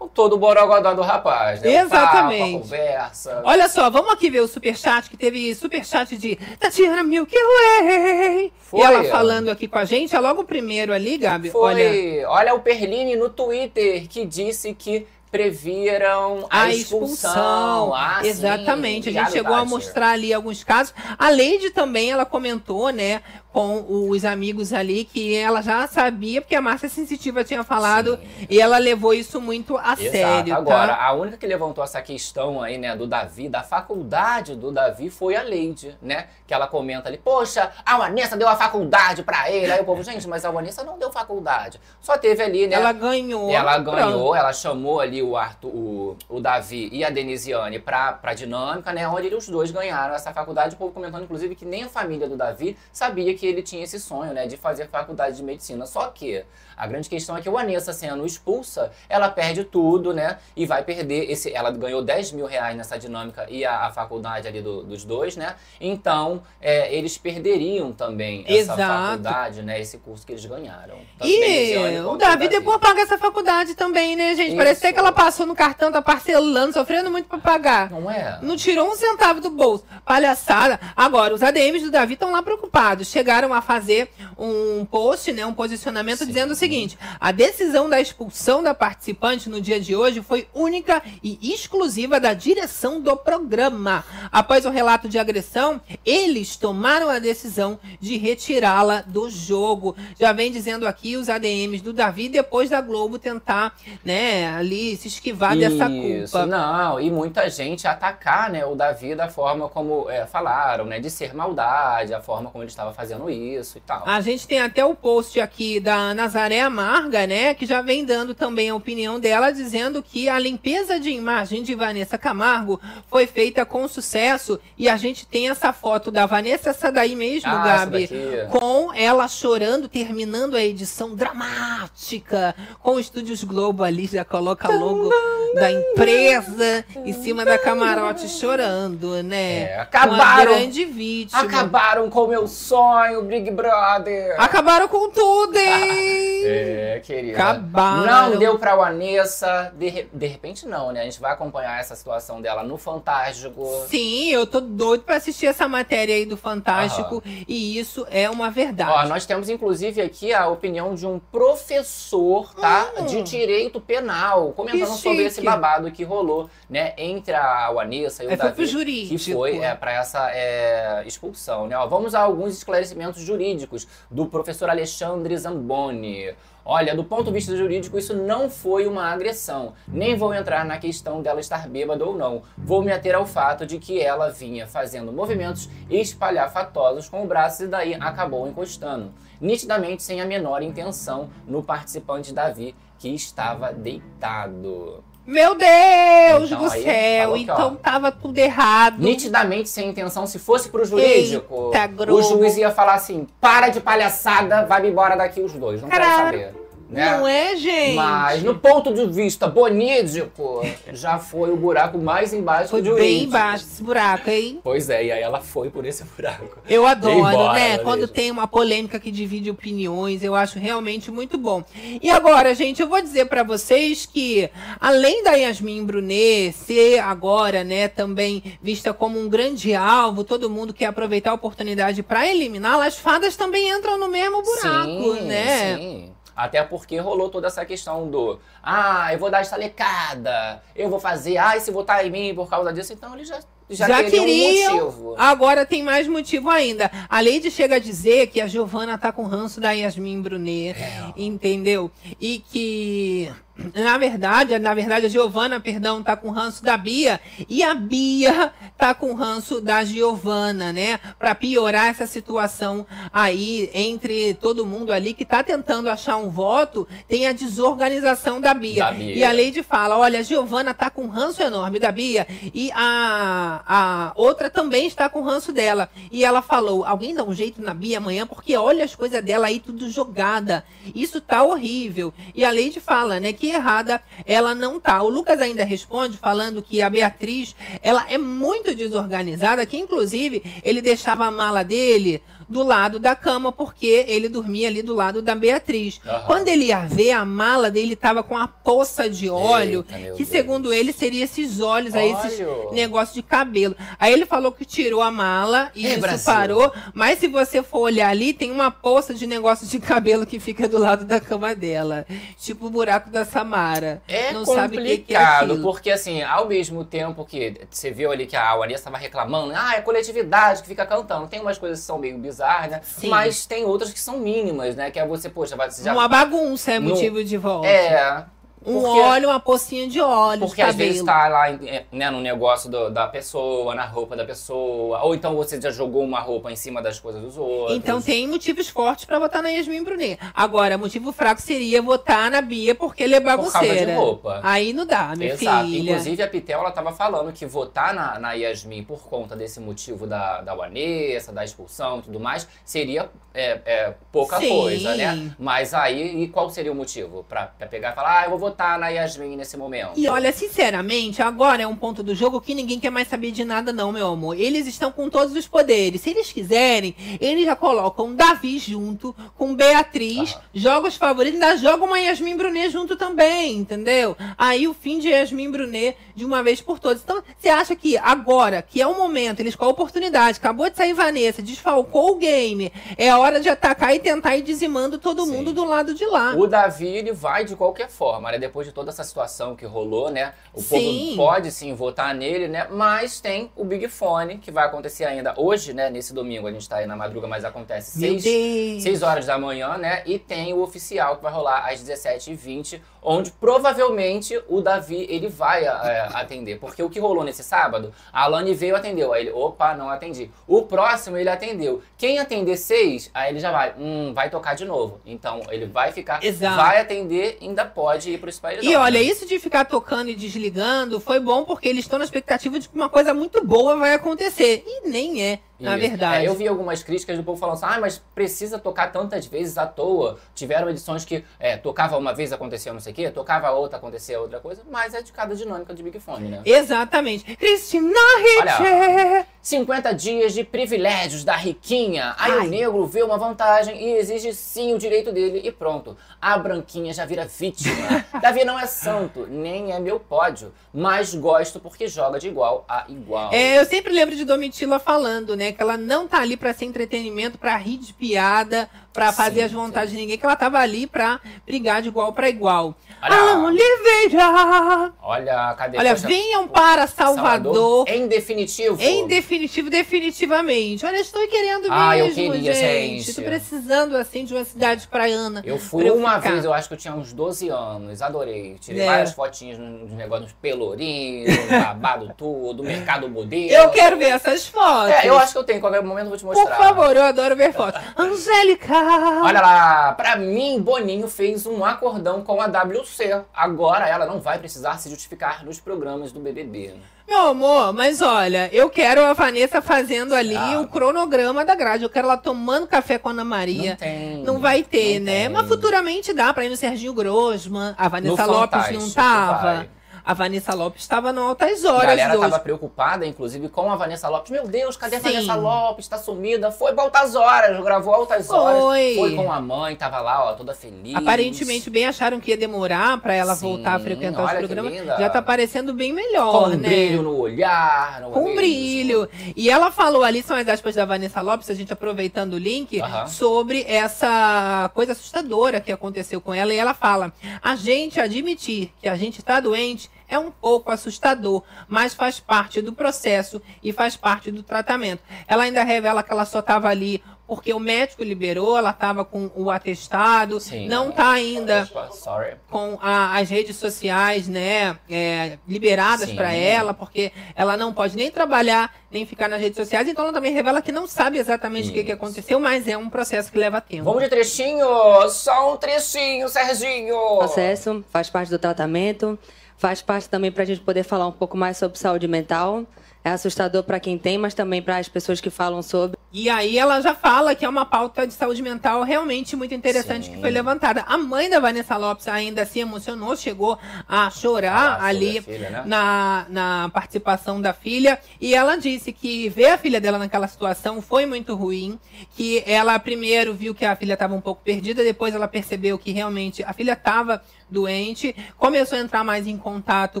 [0.00, 1.74] com todo o borogodó do rapaz, né?
[1.74, 2.56] Papo, Exatamente.
[2.56, 3.42] a conversa.
[3.44, 8.50] Olha só, vamos aqui ver o superchat, que teve superchat de Tatiana Milky Way.
[8.58, 8.80] Foi.
[8.80, 11.50] E ela falando aqui com a gente, é logo o primeiro ali, Gabi.
[11.50, 17.06] Foi, Olha, olha, o Perline no Twitter, que disse que previram a, a expulsão.
[17.30, 17.94] expulsão.
[17.94, 19.08] Ah, sim, Exatamente.
[19.08, 20.92] a gente chegou a mostrar ali alguns casos.
[21.18, 23.22] A Leide também, ela comentou, né,
[23.52, 28.18] com os amigos ali, que ela já sabia, porque a Márcia Sensitiva tinha falado,
[28.48, 30.10] e ela levou isso muito a Exato.
[30.10, 30.54] sério.
[30.54, 31.04] Agora, tá?
[31.04, 35.34] a única que levantou essa questão aí, né, do Davi, da faculdade do Davi, foi
[35.34, 36.26] a Leide, né?
[36.46, 39.70] Que ela comenta ali, poxa, a Vanessa deu a faculdade pra ele.
[39.72, 41.80] Aí o povo, gente, mas a Vanessa não deu faculdade.
[42.00, 42.76] Só teve ali, né?
[42.76, 43.50] Ela ganhou.
[43.50, 44.34] Ela ganhou, Pronto.
[44.36, 49.06] ela chamou ali o Arthur, o, o Davi e a Denisiane pra, pra dinâmica, né?
[49.08, 50.74] Onde os dois ganharam essa faculdade.
[50.74, 53.98] O povo comentando, inclusive, que nem a família do Davi sabia que ele tinha esse
[53.98, 54.46] sonho, né?
[54.46, 55.86] De fazer faculdade de medicina.
[55.86, 56.44] Só que
[56.80, 60.38] a grande questão é que o Vanessa sendo expulsa, ela perde tudo, né?
[60.56, 61.52] E vai perder esse.
[61.52, 65.36] Ela ganhou 10 mil reais nessa dinâmica e a, a faculdade ali do- dos dois,
[65.36, 65.54] né?
[65.80, 68.80] Então, é, eles perderiam também essa Exato.
[68.82, 69.80] faculdade, né?
[69.80, 70.96] Esse curso que eles ganharam.
[71.18, 74.56] Denisiane E o Davi depois paga essa faculdade também, né, gente?
[74.56, 74.86] Parece Isso.
[74.86, 77.90] até que ela passou no cartão, tá parcelando, sofrendo muito pra pagar.
[77.90, 78.38] Não é?
[78.42, 79.84] Não tirou um centavo do bolso.
[80.04, 80.80] Palhaçada.
[80.96, 83.08] Agora, os ADMs do Davi estão lá preocupados.
[83.08, 86.69] Chegaram a fazer um post, né, um posicionamento dizendo o seguinte:
[87.18, 92.34] a decisão da expulsão da participante no dia de hoje foi única e exclusiva da
[92.34, 94.04] direção do programa.
[94.30, 99.96] Após o relato de agressão, eles tomaram a decisão de retirá-la do jogo.
[100.18, 105.08] Já vem dizendo aqui os ADMs do Davi depois da Globo tentar, né, ali se
[105.08, 106.46] esquivar dessa Isso, culpa.
[106.46, 111.10] Não, e muita gente atacar, né, o Davi da forma como é, falaram, né, de
[111.10, 114.02] ser maldade, a forma como ele estava fazendo isso e tal.
[114.06, 117.54] A gente tem até o post aqui da Nazaré Amarga, né?
[117.54, 121.74] Que já vem dando também a opinião dela, dizendo que a limpeza de imagem de
[121.74, 124.58] Vanessa Camargo foi feita com sucesso.
[124.78, 128.58] E a gente tem essa foto da Vanessa, essa daí mesmo, Ah, Gabi, daqui.
[128.58, 135.10] com ela chorando, terminando a edição dramática, com o Estúdios Globo ali, já coloca logo
[135.54, 139.62] da empresa em cima da camarote chorando, né?
[139.62, 141.40] É, Com a acabaram- grande vítima.
[141.42, 144.34] Acabaram com o meu sonho, Big Brother.
[144.38, 146.39] Acabaram com tudo, hein?
[146.44, 147.38] É, querida.
[147.38, 148.30] Acabaram.
[148.30, 149.72] Não deu pra Vanessa.
[149.76, 151.02] De, de repente, não, né?
[151.02, 153.66] A gente vai acompanhar essa situação dela no Fantástico.
[153.88, 158.50] Sim, eu tô doido pra assistir essa matéria aí do Fantástico e isso é uma
[158.50, 158.90] verdade.
[158.90, 162.90] Ó, nós temos inclusive aqui a opinião de um professor, tá?
[162.98, 163.06] Hum.
[163.06, 166.92] De direito penal, comentando sobre esse babado que rolou, né?
[166.96, 168.54] Entre a Vanessa e o foi Davi.
[168.54, 169.24] pro jurídico.
[169.24, 171.76] Que foi é, para essa é, expulsão, né?
[171.76, 176.29] Ó, vamos a alguns esclarecimentos jurídicos do professor Alexandre Zamboni.
[176.64, 179.72] Olha, do ponto de vista jurídico, isso não foi uma agressão.
[179.88, 182.42] Nem vou entrar na questão dela estar bêbada ou não.
[182.56, 187.64] Vou me ater ao fato de que ela vinha fazendo movimentos espalhafatosos com o braço
[187.64, 189.12] e daí acabou encostando.
[189.40, 195.02] Nitidamente sem a menor intenção no participante Davi, que estava deitado.
[195.30, 198.98] Meu Deus Então, do aí, céu, que, então tava tudo errado.
[198.98, 203.80] Nitidamente sem intenção, se fosse pro jurídico, Eita, o juiz ia falar assim: para de
[203.80, 206.59] palhaçada, vai embora daqui os dois, não quero saber.
[206.90, 207.16] Né?
[207.16, 207.94] Não é, gente?
[207.94, 213.08] Mas no ponto de vista bonídico, já foi o buraco mais embaixo Foi do jurídico.
[213.08, 214.60] bem embaixo esse buraco, hein?
[214.62, 216.58] Pois é, e aí ela foi por esse buraco.
[216.68, 217.78] Eu adoro, Embora, né?
[217.78, 218.14] Quando mesmo.
[218.14, 221.62] tem uma polêmica que divide opiniões, eu acho realmente muito bom.
[222.02, 227.62] E agora, gente, eu vou dizer pra vocês que, além da Yasmin Brunet ser agora,
[227.62, 232.86] né, também vista como um grande alvo, todo mundo quer aproveitar a oportunidade pra eliminá-la,
[232.86, 235.76] as fadas também entram no mesmo buraco, sim, né?
[235.76, 236.12] Sim.
[236.36, 241.36] Até porque rolou toda essa questão do ah, eu vou dar estalecada, eu vou fazer,
[241.38, 244.10] ah, e se votar em mim por causa disso, então ele já, já, Já, teria
[244.20, 245.14] queriam, um motivo.
[245.18, 246.90] agora tem mais motivo ainda.
[247.08, 251.12] A Leide chega a dizer que a Giovana tá com ranço da Yasmin Brunet, É.
[251.16, 251.90] entendeu?
[252.20, 253.30] E que
[253.74, 258.52] na verdade, na verdade, a Giovana, perdão, tá com ranço da Bia e a Bia
[258.78, 260.98] tá com ranço da Giovana, né?
[261.18, 266.88] Para piorar essa situação aí entre todo mundo ali que tá tentando achar um voto,
[267.06, 268.84] tem a desorganização da Bia.
[268.84, 269.14] Da Bia.
[269.14, 273.62] E a Leide fala: olha, a Giovana tá com ranço enorme da Bia e a,
[273.66, 275.90] a outra também está com ranço dela.
[276.10, 279.48] E ela falou: alguém dá um jeito na Bia amanhã, porque olha as coisas dela
[279.48, 280.64] aí tudo jogada.
[280.94, 282.12] Isso tá horrível.
[282.34, 285.02] E a Leide fala, né, que errada ela não tá.
[285.02, 290.80] O Lucas ainda responde falando que a Beatriz, ela é muito desorganizada, que inclusive ele
[290.80, 295.34] deixava a mala dele do lado da cama, porque ele dormia ali do lado da
[295.34, 296.00] Beatriz.
[296.04, 296.24] Aham.
[296.26, 300.24] Quando ele ia ver, a mala dele tava com a poça de óleo, Eita, que
[300.24, 300.28] Deus.
[300.28, 302.40] segundo ele seria esses olhos aí, esses
[302.72, 303.76] negócios de cabelo.
[303.98, 306.24] Aí ele falou que tirou a mala e É, isso Brasil.
[306.26, 310.40] parou, mas se você for olhar ali, tem uma poça de negócio de cabelo que
[310.40, 312.04] fica do lado da cama dela.
[312.38, 314.02] Tipo o buraco da Samara.
[314.08, 315.62] É Não sabe o que, é complicado, aquilo.
[315.62, 319.74] porque assim, ao mesmo tempo que você viu ali que a Vanessa estava reclamando, ah,
[319.76, 321.28] é coletividade que fica cantando.
[321.28, 322.39] Tem umas coisas que são meio bizarras,
[322.70, 322.80] né?
[322.82, 323.08] Sim.
[323.08, 324.90] Mas tem outras que são mínimas, né?
[324.90, 325.92] Que é você, poxa, vai- você já...
[325.92, 327.66] Uma bagunça é No- motivo de volta.
[327.68, 328.24] É.
[328.64, 331.58] Um porque- óleo, uma pocinha de óleo, Porque de às vezes tá lá em-
[331.90, 336.02] né, no negócio do- da pessoa, na roupa da pessoa, ou então você já jogou
[336.04, 337.76] uma roupa em cima das coisas dos outros.
[337.76, 340.18] Então tem motivos fortes pra votar na Yasmin Brunet.
[340.34, 343.96] Agora, motivo fraco seria votar na Bia porque ele é Por causa de bagunceira.
[343.96, 344.40] roupa.
[344.42, 345.66] Aí não dá, minha Exato.
[345.66, 345.92] filha.
[345.92, 350.06] Inclusive, a Pitel, ela tava falando que votar na, na Yasmin por conta desse motivo
[350.06, 354.48] da, da Vanessa, da expulsão e tudo mais, seria é, é, pouca Sim.
[354.48, 355.30] coisa, né?
[355.38, 357.24] Mas aí, e qual seria o motivo?
[357.28, 359.92] Pra pegar e falar, ah, eu vou votar na Yasmin nesse momento.
[359.96, 363.44] E olha, sinceramente, agora é um ponto do jogo que ninguém quer mais saber de
[363.44, 364.38] nada, não, meu amor.
[364.38, 366.00] Eles estão com todos os poderes.
[366.00, 371.98] Se eles quiserem, eles já colocam Davi junto com Beatriz, jogos favoritos, ainda jogam uma
[371.98, 374.16] Yasmin Brunet junto também, entendeu?
[374.36, 377.02] Aí o fim de Yasmin Brunet de uma vez por todas.
[377.02, 380.76] Então, você acha que agora, que é o momento, eles com a oportunidade, acabou de
[380.76, 385.52] sair Vanessa, desfalcou o game, é hora de atacar e tentar ir dizimando todo mundo
[385.52, 386.34] do lado de lá.
[386.36, 388.38] O Davi, ele vai de qualquer forma, né?
[388.40, 390.32] Depois de toda essa situação que rolou, né?
[390.52, 391.14] O Sim.
[391.14, 392.66] povo pode sim votar nele, né?
[392.70, 395.88] Mas tem o Big Fone, que vai acontecer ainda hoje, né?
[395.90, 398.82] Nesse domingo, a gente tá aí na madruga, mas acontece Meu seis, Deus.
[398.82, 400.02] 6 horas da manhã, né?
[400.06, 405.64] E tem o oficial que vai rolar às 17h20, onde provavelmente o Davi, ele vai
[405.64, 406.58] é, atender.
[406.58, 409.12] Porque o que rolou nesse sábado, a Alane veio e atendeu.
[409.12, 410.30] Aí ele, opa, não atendi.
[410.46, 411.82] O próximo, ele atendeu.
[411.96, 415.00] Quem atender seis, aí ele já vai, hum, vai tocar de novo.
[415.04, 416.56] Então, ele vai ficar, Exato.
[416.56, 421.00] vai atender, ainda pode ir pro Spider E olha, isso de ficar tocando e desligando
[421.00, 424.62] foi bom porque eles estão na expectativa de que uma coisa muito boa vai acontecer.
[424.66, 425.88] E nem é, na Isso.
[425.88, 426.24] verdade.
[426.24, 429.58] É, eu vi algumas críticas do povo falando assim, ah, mas precisa tocar tantas vezes
[429.58, 430.18] à toa.
[430.34, 434.20] Tiveram edições que é, tocava uma vez, acontecia não sei o quê, tocava outra, acontecia
[434.20, 436.42] outra coisa, mas é de cada dinâmica de Big Fone, né?
[436.44, 437.36] Exatamente.
[437.36, 439.26] Cristina Ricci.
[439.42, 442.14] 50 dias de privilégios da riquinha.
[442.18, 445.96] Aí o negro vê uma vantagem e exige sim o direito dele e pronto.
[446.20, 448.04] A branquinha já vira vítima.
[448.20, 452.84] Davi não é santo, nem é meu pódio, mas gosto porque joga de igual a
[452.88, 453.32] igual.
[453.32, 455.52] É, eu sempre lembro de Domitila falando, né?
[455.52, 459.52] Que ela não tá ali pra ser entretenimento, pra rir de piada, pra fazer as
[459.52, 462.74] vontades de ninguém, que ela tava ali pra brigar de igual pra igual.
[463.02, 463.14] Olha.
[463.14, 464.92] Alan Oliveira!
[465.02, 465.78] Olha, cadê?
[465.78, 467.88] Olha, venham para Salvador.
[467.88, 468.80] Em definitivo.
[468.80, 470.84] Em definitivo, definitivamente.
[470.84, 473.14] Olha, estou querendo mesmo, Ah, eu queria, gente.
[473.14, 475.42] Tô precisando, assim, de uma cidade praiana.
[475.46, 476.32] Eu fui uma ficar.
[476.32, 478.56] vez, eu acho que eu tinha uns 12 anos, adorei.
[478.60, 478.86] Tirei É.
[478.86, 483.50] várias fotinhas nos negócios pelourinhos, babado tudo, mercado modelo.
[483.50, 484.90] Eu quero ver essas fotos.
[484.90, 486.56] É, eu acho que eu tenho, qualquer momento eu vou te Por mostrar.
[486.56, 487.80] favor, eu adoro ver fotos.
[487.96, 488.79] Angélica!
[489.24, 493.22] Olha lá, pra mim, Boninho fez um acordão com a WC.
[493.34, 496.74] Agora ela não vai precisar se justificar nos programas do BBB.
[497.08, 501.82] Meu amor, mas olha, eu quero a Vanessa fazendo ali o cronograma da grade.
[501.82, 503.70] Eu quero ela tomando café com a Ana Maria.
[503.70, 504.22] Não tem.
[504.22, 505.28] Não vai ter, né?
[505.28, 507.74] Mas futuramente dá pra ir no Serginho Grossman.
[507.76, 509.42] A Vanessa No Lopes não tava.
[509.42, 509.68] vai.
[510.04, 512.30] A Vanessa Lopes estava no Altas A Horas galera hoje.
[512.30, 514.30] tava preocupada, inclusive, com a Vanessa Lopes.
[514.30, 515.04] Meu Deus, cadê a Sim.
[515.12, 515.88] Vanessa Lopes?
[515.88, 516.50] Tá sumida.
[516.50, 518.60] Foi pra Altas Horas, gravou Altas Horas.
[518.62, 518.94] Foi.
[518.96, 520.94] Foi com a mãe, tava lá, ó, toda feliz.
[520.96, 524.74] Aparentemente bem acharam que ia demorar pra ela Sim, voltar a frequentar os programas.
[524.98, 526.68] Já tá parecendo bem melhor, Com um né?
[526.68, 528.00] brilho no olhar.
[528.00, 529.08] não é Com brilho.
[529.36, 532.80] E ela falou ali, são as aspas da Vanessa Lopes, a gente aproveitando o link,
[533.08, 536.52] sobre essa coisa assustadora que aconteceu com ela.
[536.52, 541.42] E ela fala: a gente admitir que a gente tá doente é um pouco assustador,
[541.68, 545.02] mas faz parte do processo e faz parte do tratamento.
[545.28, 549.30] Ela ainda revela que ela só estava ali porque o médico liberou, ela estava com
[549.36, 550.66] o atestado, Sim.
[550.68, 552.34] não está ainda Opa, sorry.
[552.50, 558.10] com a- as redes sociais, né, é, liberadas para ela, porque ela não pode nem
[558.10, 561.72] trabalhar, nem ficar nas redes sociais, então ela também revela que não sabe exatamente o
[561.72, 563.84] que, que aconteceu, mas é um processo que leva tempo.
[563.84, 564.66] Vamos de trechinho?
[565.10, 566.96] Só um trechinho, Serginho!
[567.18, 569.16] processo, faz parte do tratamento,
[569.60, 572.64] faz parte também para a gente poder falar um pouco mais sobre saúde mental.
[573.02, 575.98] É assustador para quem tem, mas também para as pessoas que falam sobre.
[576.12, 580.10] E aí ela já fala que é uma pauta de saúde mental realmente muito interessante
[580.10, 580.82] que foi levantada.
[580.86, 583.58] A mãe da Vanessa Lopes ainda se emocionou, chegou
[583.88, 585.62] a chorar Ah, ali filha, né?
[585.64, 587.98] na, na participação da filha.
[588.20, 591.78] E ela disse que ver a filha dela naquela situação foi muito ruim.
[592.14, 595.90] Que ela primeiro viu que a filha estava um pouco perdida, depois ela percebeu que
[595.90, 600.00] realmente a filha estava doente, começou a entrar mais em contato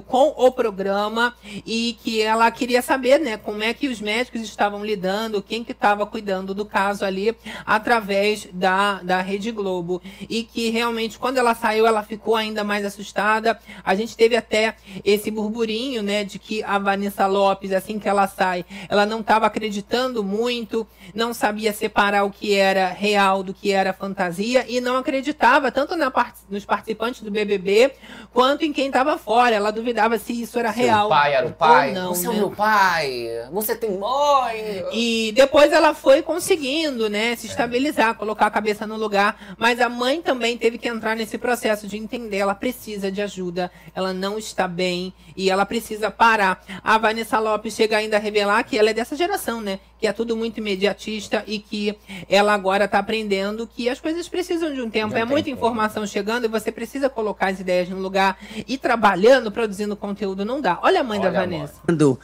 [0.00, 1.34] com o programa
[1.66, 5.72] e que ela queria saber, né, como é que os médicos estavam lidando, quem que
[5.72, 7.34] estava cuidando do caso ali
[7.66, 12.84] através da, da Rede Globo e que realmente quando ela saiu ela ficou ainda mais
[12.84, 13.58] assustada.
[13.84, 18.26] A gente teve até esse burburinho, né, de que a Vanessa Lopes, assim que ela
[18.26, 23.72] sai, ela não estava acreditando muito, não sabia separar o que era real do que
[23.72, 26.10] era fantasia e não acreditava tanto na
[26.48, 27.92] nos participantes do BBB
[28.32, 29.54] quanto em quem estava fora.
[29.54, 31.08] Ela duvidava se isso era Seu real.
[31.08, 31.92] pai era o pai?
[31.92, 32.38] Não, Você é o né?
[32.38, 33.28] meu pai!
[33.52, 34.84] Você tem mãe!
[34.92, 39.56] E depois ela foi conseguindo, né, se estabilizar, colocar a cabeça no lugar.
[39.58, 42.38] Mas a mãe também teve que entrar nesse processo de entender.
[42.38, 46.62] Ela precisa de ajuda, ela não está bem e ela precisa parar.
[46.84, 49.80] A Vanessa Lopes chega ainda a revelar que ela é dessa geração, né?
[49.98, 51.94] Que é tudo muito imediatista e que
[52.28, 55.14] ela agora está aprendendo que as coisas precisam de um tempo.
[55.16, 55.56] É muita tempo.
[55.58, 60.44] informação chegando e você precisa colocar as ideias no lugar e trabalhando, produzindo conteúdo.
[60.44, 60.78] Não dá.
[60.82, 61.74] Olha a mãe da Olha, Vanessa.
[61.88, 62.18] o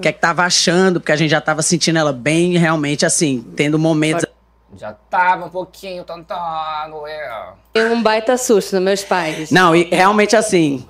[0.00, 3.44] que é que tava achando, porque a gente já tava sentindo ela bem, realmente, assim,
[3.56, 4.24] tendo momentos.
[4.76, 7.52] Já tava um pouquinho tentando, é.
[7.72, 9.50] Tem um baita susto nos meus pais.
[9.50, 10.86] Não, e realmente assim,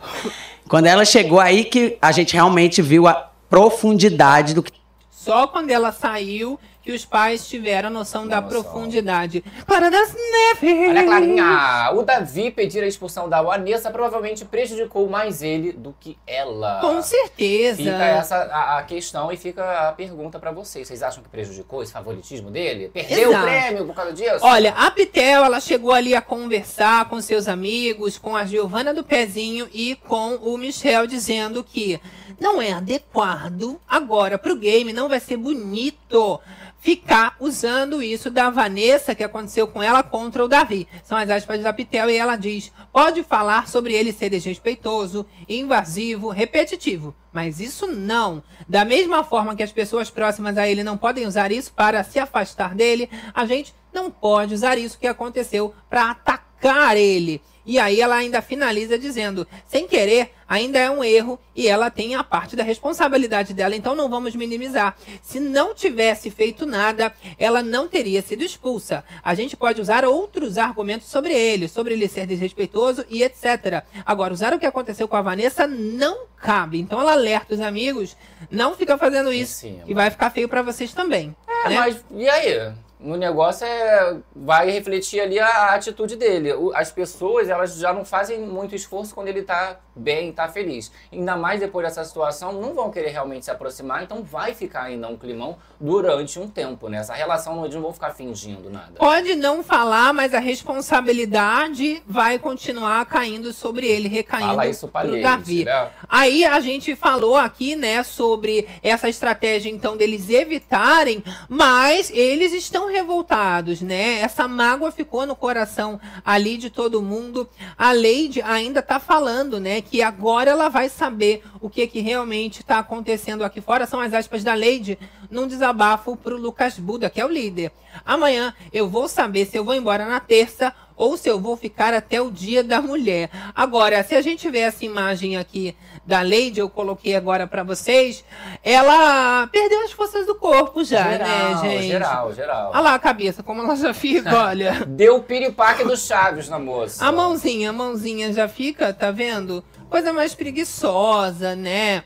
[0.69, 4.73] quando ela chegou aí que a gente realmente viu a profundidade do que.
[5.11, 6.59] Só quando ela saiu
[6.89, 9.45] que os pais tiveram a noção da profundidade.
[9.67, 10.89] Clara das Neves!
[10.89, 16.17] Olha, Clarinha, o Davi pedir a expulsão da Vanessa provavelmente prejudicou mais ele do que
[16.27, 16.81] ela.
[16.81, 17.77] Com certeza.
[17.77, 20.89] Fica essa a, a questão e fica a pergunta pra vocês.
[20.89, 22.89] Vocês acham que prejudicou esse favoritismo dele?
[22.89, 23.45] Perdeu Exato.
[23.45, 24.39] o prêmio por causa disso?
[24.41, 29.05] Olha, a Pitel, ela chegou ali a conversar com seus amigos, com a Giovana do
[29.05, 32.01] Pezinho e com o Michel, dizendo que
[32.41, 36.41] não é adequado agora pro game, não vai ser bonito
[36.79, 40.87] ficar usando isso da Vanessa, que aconteceu com ela, contra o Davi.
[41.05, 46.29] São as aspas da Pitel e ela diz, pode falar sobre ele ser desrespeitoso, invasivo,
[46.29, 47.15] repetitivo.
[47.33, 48.43] Mas isso não.
[48.69, 52.19] Da mesma forma que as pessoas próximas a ele não podem usar isso para se
[52.19, 56.15] afastar dele, a gente não pode usar isso que aconteceu para
[56.59, 57.41] atacar ele.
[57.65, 62.15] E aí ela ainda finaliza dizendo, sem querer, ainda é um erro e ela tem
[62.15, 64.97] a parte da responsabilidade dela, então não vamos minimizar.
[65.21, 69.05] Se não tivesse feito nada, ela não teria sido expulsa.
[69.23, 73.85] A gente pode usar outros argumentos sobre ele, sobre ele ser desrespeitoso e etc.
[74.07, 76.81] Agora, usar o que aconteceu com a Vanessa não cabe.
[76.81, 78.17] Então ela alerta os amigos,
[78.51, 81.37] não fica fazendo isso, e vai ficar feio para vocês também.
[81.47, 81.77] É, né?
[81.81, 82.73] mas e aí?
[83.01, 84.17] O negócio é.
[84.35, 86.53] Vai refletir ali a atitude dele.
[86.55, 90.91] O- As pessoas, elas já não fazem muito esforço quando ele tá bem, tá feliz.
[91.13, 95.09] Ainda mais depois dessa situação, não vão querer realmente se aproximar, então vai ficar ainda
[95.09, 96.99] um climão durante um tempo, né?
[96.99, 98.93] Essa relação, eles não vão ficar fingindo nada.
[98.99, 105.03] Pode não falar, mas a responsabilidade vai continuar caindo sobre ele, recaindo Fala isso pra
[105.03, 105.65] pro Leite, Davi.
[105.65, 105.91] né?
[106.09, 112.89] Aí a gente falou aqui, né, sobre essa estratégia, então, deles evitarem, mas eles estão
[112.89, 114.21] revoltados, né?
[114.21, 117.49] Essa mágoa ficou no coração ali de todo mundo.
[117.77, 122.63] A Leide ainda tá falando, né, que agora ela vai saber o que que realmente
[122.63, 123.87] tá acontecendo aqui fora.
[123.87, 124.99] São as aspas da Leide
[125.31, 127.73] num desabafo pro Lucas Buda, que é o líder.
[128.05, 131.95] Amanhã eu vou saber se eu vou embora na terça ou se eu vou ficar
[131.95, 133.31] até o dia da mulher.
[133.55, 138.25] Agora, se a gente vê essa imagem aqui da Lady, eu coloquei agora pra vocês,
[138.65, 141.87] ela perdeu as forças do corpo já, né, Geral, gente?
[141.87, 142.71] geral, geral.
[142.73, 144.85] Olha lá a cabeça, como ela já fica, olha.
[144.87, 147.05] Deu o piripaque do Chaves na moça.
[147.07, 149.63] A mãozinha, a mãozinha já fica, tá vendo?
[149.89, 152.05] Coisa mais preguiçosa, né?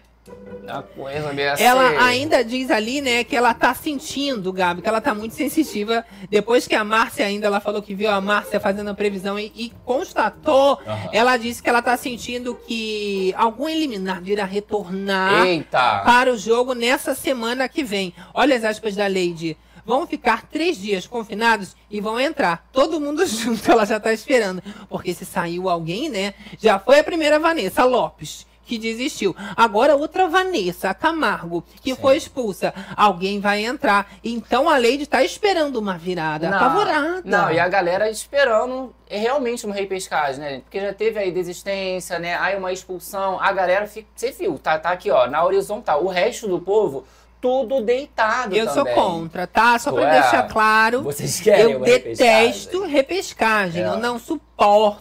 [0.69, 1.65] A coisa meio assim.
[1.65, 6.05] Ela ainda diz ali, né, que ela tá sentindo, Gabi, que ela tá muito sensitiva.
[6.31, 9.53] Depois que a Márcia ainda, ela falou que viu a Márcia fazendo a previsão e,
[9.57, 11.11] e constatou, Aham.
[11.13, 16.03] ela disse que ela tá sentindo que algum eliminar irá retornar Eita!
[16.05, 18.15] para o jogo nessa semana que vem.
[18.33, 19.57] Olha as aspas da Lady.
[19.85, 22.67] Vão ficar três dias confinados e vão entrar.
[22.73, 24.63] Todo mundo junto, ela já tá esperando.
[24.89, 26.35] Porque se saiu alguém, né?
[26.59, 29.35] Já foi a primeira Vanessa Lopes que desistiu.
[29.57, 32.73] Agora outra Vanessa Camargo, que foi expulsa.
[32.97, 34.11] Alguém vai entrar.
[34.25, 36.49] Então a Lady tá esperando uma virada.
[36.49, 37.23] Não, apavorada.
[37.25, 40.61] Não, e a galera esperando é realmente uma repescagem, né?
[40.61, 42.37] Porque já teve aí desistência, né?
[42.39, 43.39] Aí uma expulsão.
[43.41, 46.05] A galera, fica, você viu, tá, tá aqui, ó, na horizontal.
[46.05, 47.05] O resto do povo,
[47.43, 48.95] tudo deitado Eu sou também.
[48.95, 49.77] contra, tá?
[49.77, 50.13] Só é?
[50.13, 51.03] deixar claro.
[51.03, 53.83] Vocês querem Eu detesto repescagem.
[53.83, 53.87] É.
[53.89, 54.52] Eu não suporto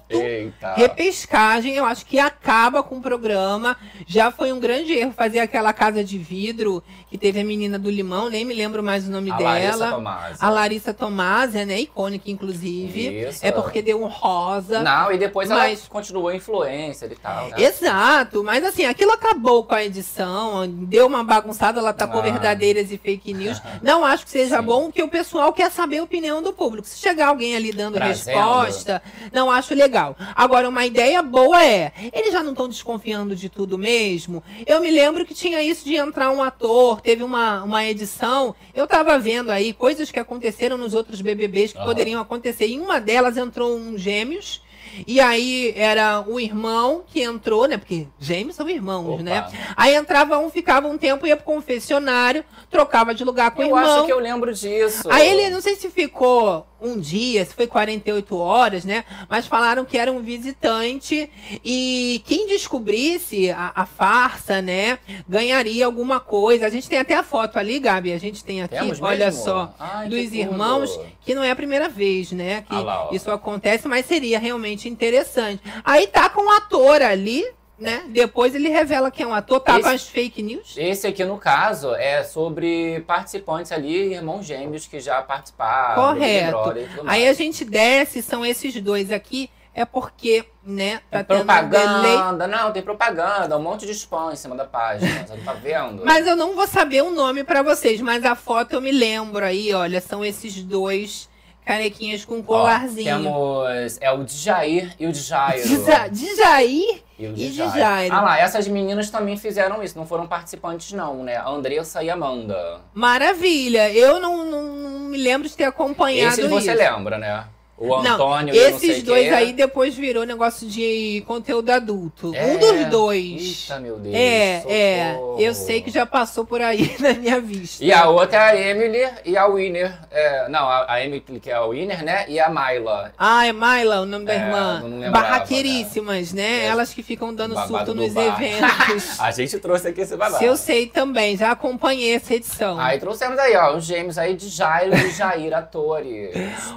[0.10, 0.74] Eita.
[0.76, 1.76] repescagem.
[1.76, 3.78] Eu acho que acaba com o programa.
[4.08, 7.90] Já foi um grande erro fazer aquela casa de vidro que teve a menina do
[7.90, 9.52] limão, nem me lembro mais o nome A dela.
[9.52, 10.38] Larissa Tomásia.
[10.40, 11.80] A Larissa Tomásia, né?
[11.82, 13.28] Icônica, inclusive.
[13.28, 13.46] Isso.
[13.46, 14.82] É porque deu um rosa.
[14.82, 17.62] Não, e depois Mas- ela continuou influencer e tal, né?
[17.62, 22.22] Exato, mas assim, aquilo acabou com a edição, deu uma bagunçada, ela tá com Ah.
[22.22, 23.62] verdadeiras e fake news.
[23.84, 26.88] Não acho que seja bom, porque o pessoal quer saber a opinião do público.
[26.88, 28.36] Se chegar alguém ali dando Trazendo.
[28.36, 29.02] resposta,
[29.34, 30.16] não acho legal.
[30.36, 34.44] Agora, uma ideia boa é, eles já não estão desconfiando de tudo mesmo?
[34.66, 38.88] Eu me lembro que tinha isso de entrar um ator, teve uma, uma edição, eu
[38.88, 42.68] tava vendo aí coisas que aconteceram nos outros BBBs que poderiam acontecer.
[42.68, 44.62] Em uma delas entrou um gêmeos,
[45.08, 47.78] e aí era o irmão que entrou, né?
[47.78, 49.24] Porque gêmeos são irmãos, Opa.
[49.24, 49.48] né?
[49.76, 53.78] Aí entrava um, ficava um tempo, ia pro confessionário, trocava de lugar com Eu o
[53.78, 53.98] irmão.
[53.98, 55.10] acho que eu lembro disso.
[55.10, 59.06] Aí ele, não sei se ficou um dia, se foi 48 horas, né?
[59.30, 61.30] Mas falaram que era um visitante
[61.64, 64.98] e quem descobrisse a, a farsa, né,
[65.30, 66.66] ganharia alguma coisa.
[66.66, 69.44] A gente tem até a foto ali, Gabi, a gente tem aqui, Temos olha mesmo?
[69.44, 70.36] só, Ai, que dos tudo.
[70.36, 74.40] irmãos, que não é a primeira vez, né, que Ah lá, isso acontece, mas seria
[74.40, 75.62] realmente interessante.
[75.84, 77.46] Aí tá com o ator ali,
[77.82, 78.04] né?
[78.10, 80.76] Depois ele revela que é um ator, tá Esse- com as fake news.
[80.78, 85.96] Esse aqui, no caso, é sobre participantes ali, irmãos gêmeos que já participaram.
[85.96, 86.52] Correto.
[86.52, 86.90] Brother.
[87.08, 92.12] Aí a gente desce, são esses dois aqui, é porque, né, tá tendo delay.
[92.18, 95.54] Propaganda, não, tem propaganda, um monte de spam em cima da página, você não tá
[95.54, 96.04] vendo?
[96.06, 99.44] Mas eu não vou saber o nome pra vocês, mas a foto eu me lembro
[99.44, 101.28] aí, olha, são esses dois
[101.66, 103.24] carequinhas com Ó, colarzinho.
[103.24, 105.62] temos, é o Djair e o Djairo.
[105.68, 108.14] Dja- Djair E o e Djairo.
[108.14, 111.38] Ah lá, essas meninas também fizeram isso, não foram participantes não, né?
[111.38, 112.82] A Andressa e a Amanda.
[112.94, 113.90] Maravilha.
[113.92, 116.80] Eu não, não, não me lembro de ter acompanhado Esses você isso.
[116.82, 117.46] lembra, né?
[117.82, 119.34] O Não, Antônio e o não esses dois quê.
[119.34, 122.32] aí depois virou negócio de conteúdo adulto.
[122.36, 122.46] É.
[122.54, 123.62] Um dos dois.
[123.70, 124.14] Eita, meu Deus.
[124.16, 125.14] É, é.
[125.14, 125.40] socorro.
[125.42, 127.84] Eu sei que já passou por aí na minha vista.
[127.84, 129.98] E a outra é a Emily e a Winner.
[130.12, 132.26] É, não, a, a Emily que é a Winner, né?
[132.28, 133.14] E a Myla.
[133.18, 134.80] Ah, é Myla, o nome da É, irmã.
[134.82, 136.66] não lembrava, Barraqueiríssimas, né?
[136.66, 138.40] Elas que ficam dando surto nos bar.
[138.42, 139.20] eventos.
[139.20, 140.38] a gente trouxe aqui esse babado.
[140.38, 142.80] Se eu sei também, já acompanhei essa edição.
[142.80, 146.32] Aí trouxemos aí, ó, os gêmeos aí de Jairo e Jair, atores.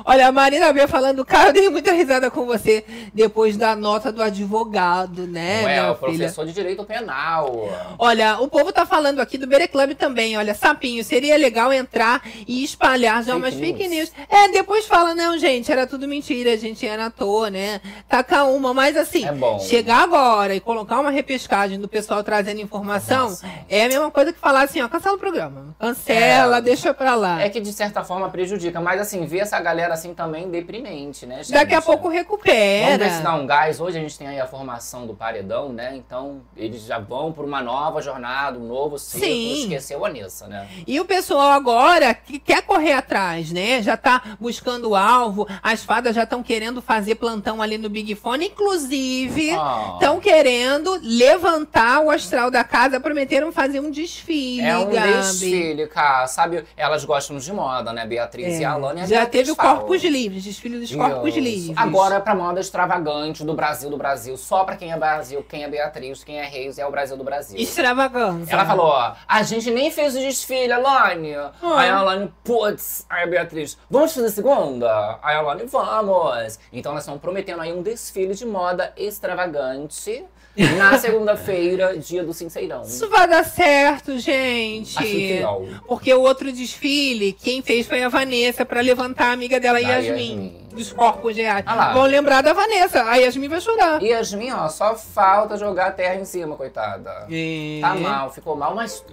[0.04, 4.12] Olha, a Marina B falando, cara, eu dei muita risada com você depois da nota
[4.12, 7.68] do advogado, né, é, minha o professor de direito penal.
[7.98, 10.36] Olha, o povo tá falando aqui do Bere Club também.
[10.36, 14.10] Olha, sapinho, seria legal entrar e espalhar já Fake umas fake news.
[14.10, 14.12] news.
[14.28, 17.80] É, depois fala, não, gente, era tudo mentira, a gente era à toa, né?
[18.08, 23.36] Taca uma, mas assim, É chegar agora e colocar uma repescagem do pessoal trazendo informação
[23.68, 25.74] é a mesma coisa que falar assim, ó, cancela o programa.
[25.80, 26.60] Cancela, É.
[26.60, 27.42] deixa pra lá.
[27.42, 30.48] É que de certa forma prejudica, mas assim, ver essa galera assim também
[30.78, 31.52] deprimente, né, gente?
[31.52, 32.98] Daqui a pouco Vamos recupera.
[33.04, 33.80] ver se dá um gás.
[33.80, 35.94] Hoje a gente tem aí a formação do paredão, né?
[35.96, 39.26] Então eles já vão por uma nova jornada, um novo ciclo.
[39.26, 39.62] Sim.
[39.62, 40.68] Esqueceu a Nessa, né?
[40.86, 43.82] E o pessoal agora que quer correr atrás, né?
[43.82, 45.46] Já tá buscando o alvo.
[45.62, 48.46] As fadas já estão querendo fazer plantão ali no Big Fone.
[48.46, 49.92] Inclusive, Ah.
[49.94, 53.00] estão querendo levantar o astral da casa.
[53.00, 55.12] Prometeram fazer um desfile, É um Gabi.
[55.14, 56.26] desfile, cara.
[56.26, 58.06] Sabe, elas gostam de moda, né?
[58.06, 58.60] Beatriz É.
[58.60, 59.06] e a Alane.
[59.06, 59.56] Já teve o.
[59.56, 61.34] Corpos Livres, desfile dos Corpos.
[61.34, 61.76] Livres.
[61.76, 64.36] Agora é pra moda extravagante do Brasil do Brasil.
[64.36, 67.24] Só pra quem é Brasil, quem é Beatriz, quem é Reis, é o Brasil do
[67.24, 67.58] Brasil.
[67.58, 68.52] Extravagância.
[68.52, 71.34] Ela falou, ó, a gente nem fez o desfile, Alane.
[71.34, 71.52] Ah.
[71.76, 75.18] Aí a Alane, putz, aí a Beatriz, vamos fazer segunda?
[75.22, 76.58] Aí a Alane, vamos.
[76.72, 80.24] Então elas estão prometendo aí um desfile de moda extravagante
[80.56, 82.82] na segunda-feira, dia do Sinceirão.
[82.82, 84.96] Isso vai dar certo, gente.
[84.98, 85.66] Acho que não.
[85.86, 89.88] Porque o outro desfile, quem fez foi a Vanessa, pra levantar a amiga dela, Da
[89.88, 90.66] Yasmin, Yasmin.
[90.72, 91.64] dos corpos reais.
[91.66, 91.92] Ah.
[91.92, 93.02] Vão lembrar da Vanessa.
[93.04, 94.02] A Yasmin vai chorar.
[94.02, 97.26] E Yasmin, ó, só falta jogar a terra em cima, coitada.
[97.30, 97.80] É.
[97.80, 99.04] Tá mal, ficou mal, mas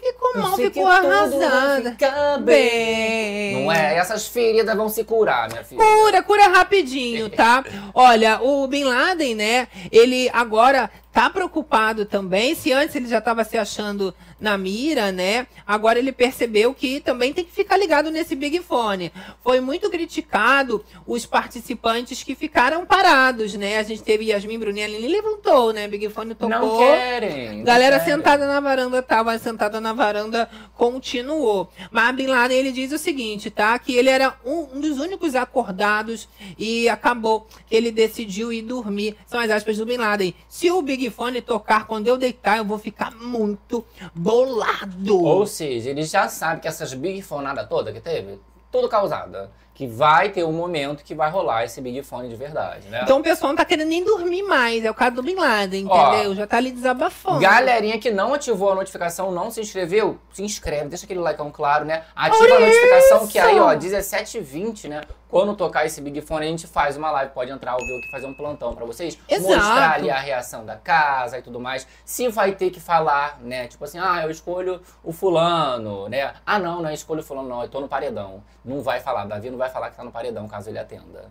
[0.00, 1.90] Ficou mal, ficou arrasada.
[1.92, 3.64] ficar bem.
[3.64, 3.96] não é.
[3.96, 5.80] Essas feridas vão se curar, minha filha.
[5.80, 7.64] Cura, cura rapidinho, tá?
[7.94, 9.68] Olha, o Bin Laden, né?
[9.92, 12.54] Ele agora tá preocupado também.
[12.54, 15.46] Se antes ele já estava se achando na mira, né?
[15.66, 19.12] Agora ele percebeu que também tem que ficar ligado nesse Big Fone.
[19.42, 23.78] Foi muito criticado os participantes que ficaram parados, né?
[23.78, 25.86] A gente teve Yasmin Brunelli levantou, né?
[25.88, 26.48] Big Fone tocou.
[26.48, 27.58] Não querem.
[27.58, 28.14] não Galera querem.
[28.14, 31.70] sentada na varanda tava sentada na varanda continuou.
[31.90, 33.78] Mas Bin Laden ele diz o seguinte, tá?
[33.78, 36.28] Que ele era um, um dos únicos acordados
[36.58, 39.16] e acabou que ele decidiu ir dormir.
[39.26, 40.34] São as aspas do Bin Laden.
[40.48, 43.84] Se o Big Fone tocar quando eu deitar, eu vou ficar muito
[44.30, 45.24] bolado.
[45.24, 48.38] Ou seja, ele já sabe que essas big fonada toda que teve,
[48.70, 49.50] tudo causada.
[49.74, 53.00] Que vai ter um momento que vai rolar esse big fone de verdade, né?
[53.02, 54.84] Então o pessoal não tá querendo nem dormir mais.
[54.84, 56.34] É o caso do Bin Laden, Ó, entendeu?
[56.34, 57.40] Já tá ali desabafando.
[57.40, 61.86] Galerinha que não ativou a notificação, não se inscreveu, se inscreve, deixa aquele like claro,
[61.86, 62.04] né?
[62.14, 63.32] Ativa Olha a notificação isso!
[63.32, 65.00] que aí, ó, 17h20, né?
[65.30, 68.10] Quando tocar esse Big Fone, a gente faz uma live, pode entrar ao vivo aqui,
[68.10, 69.16] fazer um plantão pra vocês.
[69.28, 69.54] Exato.
[69.54, 71.86] Mostrar ali a reação da casa e tudo mais.
[72.04, 73.68] Se vai ter que falar, né?
[73.68, 76.34] Tipo assim, ah, eu escolho o fulano, né?
[76.44, 78.42] Ah, não, não é escolho o fulano, não, eu tô no paredão.
[78.64, 81.30] Não vai falar, Davi não vai falar que tá no paredão, caso ele atenda.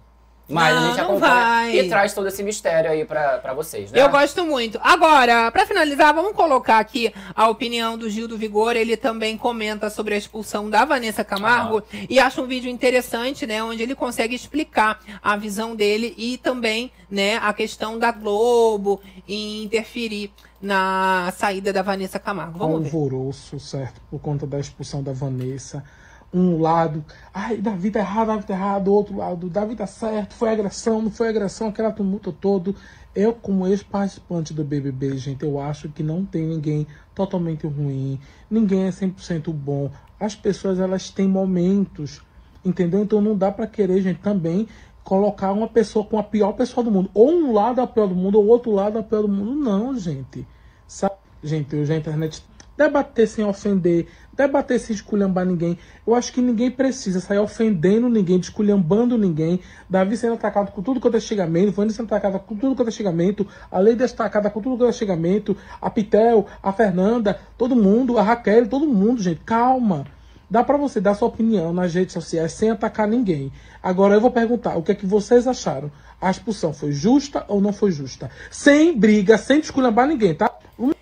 [0.50, 1.78] Mas a Não, gente não acompanha vai.
[1.80, 4.02] e traz todo esse mistério aí pra, pra vocês, né?
[4.02, 4.80] Eu gosto muito.
[4.82, 8.76] Agora, pra finalizar, vamos colocar aqui a opinião do Gil do Vigor.
[8.76, 13.62] Ele também comenta sobre a expulsão da Vanessa Camargo e acha um vídeo interessante, né,
[13.64, 19.64] onde ele consegue explicar a visão dele e também, né, a questão da Globo e
[19.64, 20.32] interferir
[20.62, 22.58] na saída da Vanessa Camargo.
[22.58, 22.86] Vamos ver.
[22.88, 24.02] alvoroço, certo?
[24.10, 25.84] Por conta da expulsão da Vanessa.
[26.32, 27.04] Um lado,
[27.34, 31.10] ai, Davi tá errado, Davi tá errado, outro lado, Davi tá certo, foi agressão, não
[31.10, 32.76] foi agressão, aquela tumulto todo.
[33.16, 38.20] Eu, como ex-participante do BBB, gente, eu acho que não tem ninguém totalmente ruim,
[38.50, 39.90] ninguém é 100% bom.
[40.20, 42.22] As pessoas, elas têm momentos,
[42.64, 43.02] entendeu?
[43.02, 44.68] Então não dá pra querer, gente, também
[45.04, 47.10] colocar uma pessoa com a pior pessoa do mundo.
[47.16, 49.28] Ou um lado é a pior do mundo, ou outro lado é a pior do
[49.28, 49.56] mundo.
[49.56, 50.48] Não, gente.
[50.88, 51.16] Sabe?
[51.42, 52.44] Gente, hoje a internet
[52.78, 54.08] debater sem ofender,
[54.40, 55.78] debater sem esculhambar ninguém.
[56.08, 59.60] Eu acho que ninguém precisa sair ofendendo ninguém, esculhambando ninguém.
[59.90, 62.92] Davi sendo atacado com tudo quanto é xingamento, Vânia sendo atacada com tudo quanto é
[62.92, 68.18] xingamento, a Lei destacada com tudo quanto é xingamento, a Pitel, a Fernanda, todo mundo,
[68.18, 69.42] a Raquel, todo mundo, gente.
[69.46, 70.06] Calma.
[70.50, 73.52] Dá pra você dar sua opinião nas redes sociais sem atacar ninguém.
[73.84, 75.92] Agora eu vou perguntar, o que é que vocês acharam?
[76.22, 78.30] A expulsão foi justa ou não foi justa?
[78.52, 80.54] Sem briga, sem desculhambar ninguém, tá?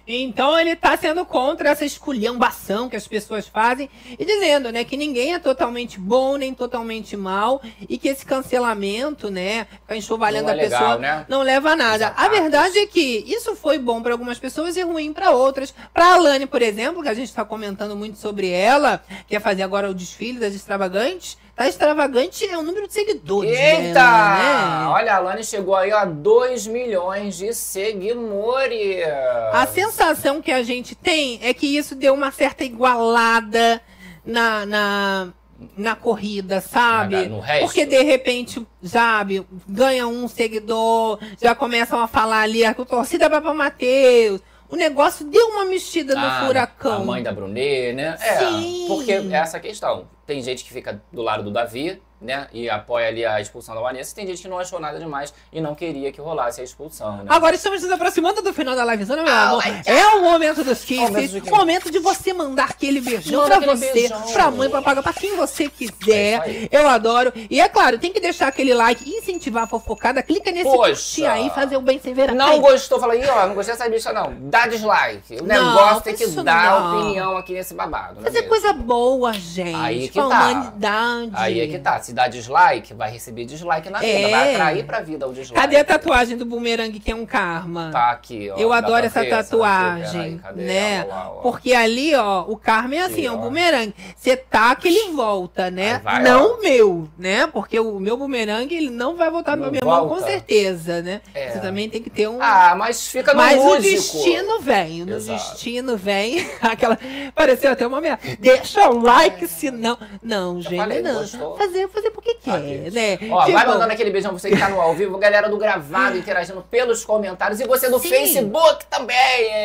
[0.08, 4.96] Então ele tá sendo contra essa esculhambação que as pessoas fazem e dizendo, né, que
[4.96, 10.54] ninguém é totalmente bom nem totalmente mal e que esse cancelamento, né, ficar enxovalhando é
[10.54, 11.26] a legal, pessoa né?
[11.28, 12.14] não leva a nada.
[12.16, 15.74] A verdade é que isso foi bom para algumas pessoas e ruim para outras.
[15.94, 19.90] Para Alane, por exemplo, que a gente está comentando muito sobre ela, quer fazer agora
[19.90, 23.52] o desfile das extravagantes, tá extravagante é o número de seguidores.
[23.52, 23.94] Eita!
[23.94, 24.88] dela, né?
[24.90, 29.04] Olha, a Alane chegou aí a 2 milhões de seguidores.
[29.52, 33.82] A sensação que a gente tem é que isso deu uma certa igualada
[34.24, 35.34] na, na,
[35.76, 37.28] na corrida, sabe?
[37.28, 37.42] Na-.
[37.62, 43.42] Porque de repente, sabe, ganha um seguidor, já começam a falar ali, a torcida vai
[43.42, 44.42] pra Matheus.
[44.70, 46.94] O negócio deu uma mexida no Ah, furacão.
[47.02, 48.18] A mãe da Brunet, né?
[48.20, 48.86] É, Sim.
[48.88, 50.10] porque é essa questão.
[50.26, 52.48] Tem gente que fica do lado do Davi, né?
[52.52, 54.16] E apoia ali a expulsão da Vanessa.
[54.16, 57.26] Tem gente que não achou nada demais e não queria que rolasse a expulsão, né?
[57.30, 59.64] Agora estamos nos aproximando do final da livezona, meu amor.
[59.86, 61.32] É o momento dos kisses.
[61.32, 61.50] de quê?
[61.50, 64.22] Momento de você mandar aquele beijão Manda pra você, beijão.
[64.34, 66.68] pra mãe, pra pagar, pra quem você É quiser.
[66.72, 67.32] Eu adoro.
[67.50, 70.22] E é claro, tem que deixar aquele like, incentivar a fofocada.
[70.24, 73.48] Clica nesse curtir aí, fazer o bem sem ver Não Ai, gostou, fala aí, ó,
[73.48, 74.34] não gostei dessa bicha, não.
[74.50, 75.36] Dá dislike.
[75.36, 77.00] O Não, negócio tem que dar não.
[77.00, 78.22] opinião aqui nesse babado.
[78.22, 78.50] Fazer mesmo?
[78.50, 79.76] coisa boa, gente.
[79.76, 80.40] Aí que com a tá.
[80.50, 81.32] humanidade.
[81.34, 82.00] Aí é que tá.
[82.08, 84.12] Se dá dislike, vai receber dislike na vida.
[84.14, 84.32] É.
[84.32, 85.60] Vai atrair pra vida o dislike.
[85.60, 87.90] Cadê a tatuagem do bumerangue que é um karma?
[87.92, 88.56] Tá aqui, ó.
[88.58, 91.04] Eu adoro pra essa tatuagem, né?
[91.04, 91.42] lá, ó?
[91.42, 93.94] Porque ali, ó, o karma é assim, é um bumerangue.
[94.16, 95.96] Você taca, ele volta, né?
[95.96, 97.46] Aí vai, não o meu, né?
[97.48, 100.28] Porque o meu bumerangue, ele não vai voltar pra Não minha mão, com volta.
[100.28, 101.20] certeza, né?
[101.34, 101.52] É.
[101.52, 102.42] Você também tem que ter um...
[102.42, 103.84] Ah, mas fica no Mas o lúdico.
[103.84, 105.52] destino vem, no Exato.
[105.52, 106.50] destino vem.
[106.62, 106.98] Aquela.
[107.36, 108.22] Pareceu até uma merda.
[108.40, 109.98] Deixa o like, senão.
[110.24, 111.16] Não, gente, falei, não.
[111.16, 111.58] gostou?
[111.58, 113.18] Fazer, fazer porque quer, né?
[113.30, 116.18] Ó, vai Tipo, mandando aquele beijão você que tá no ao vivo, galera do gravado
[116.18, 118.10] interagindo pelos comentários e você do Sim.
[118.10, 119.16] Facebook também,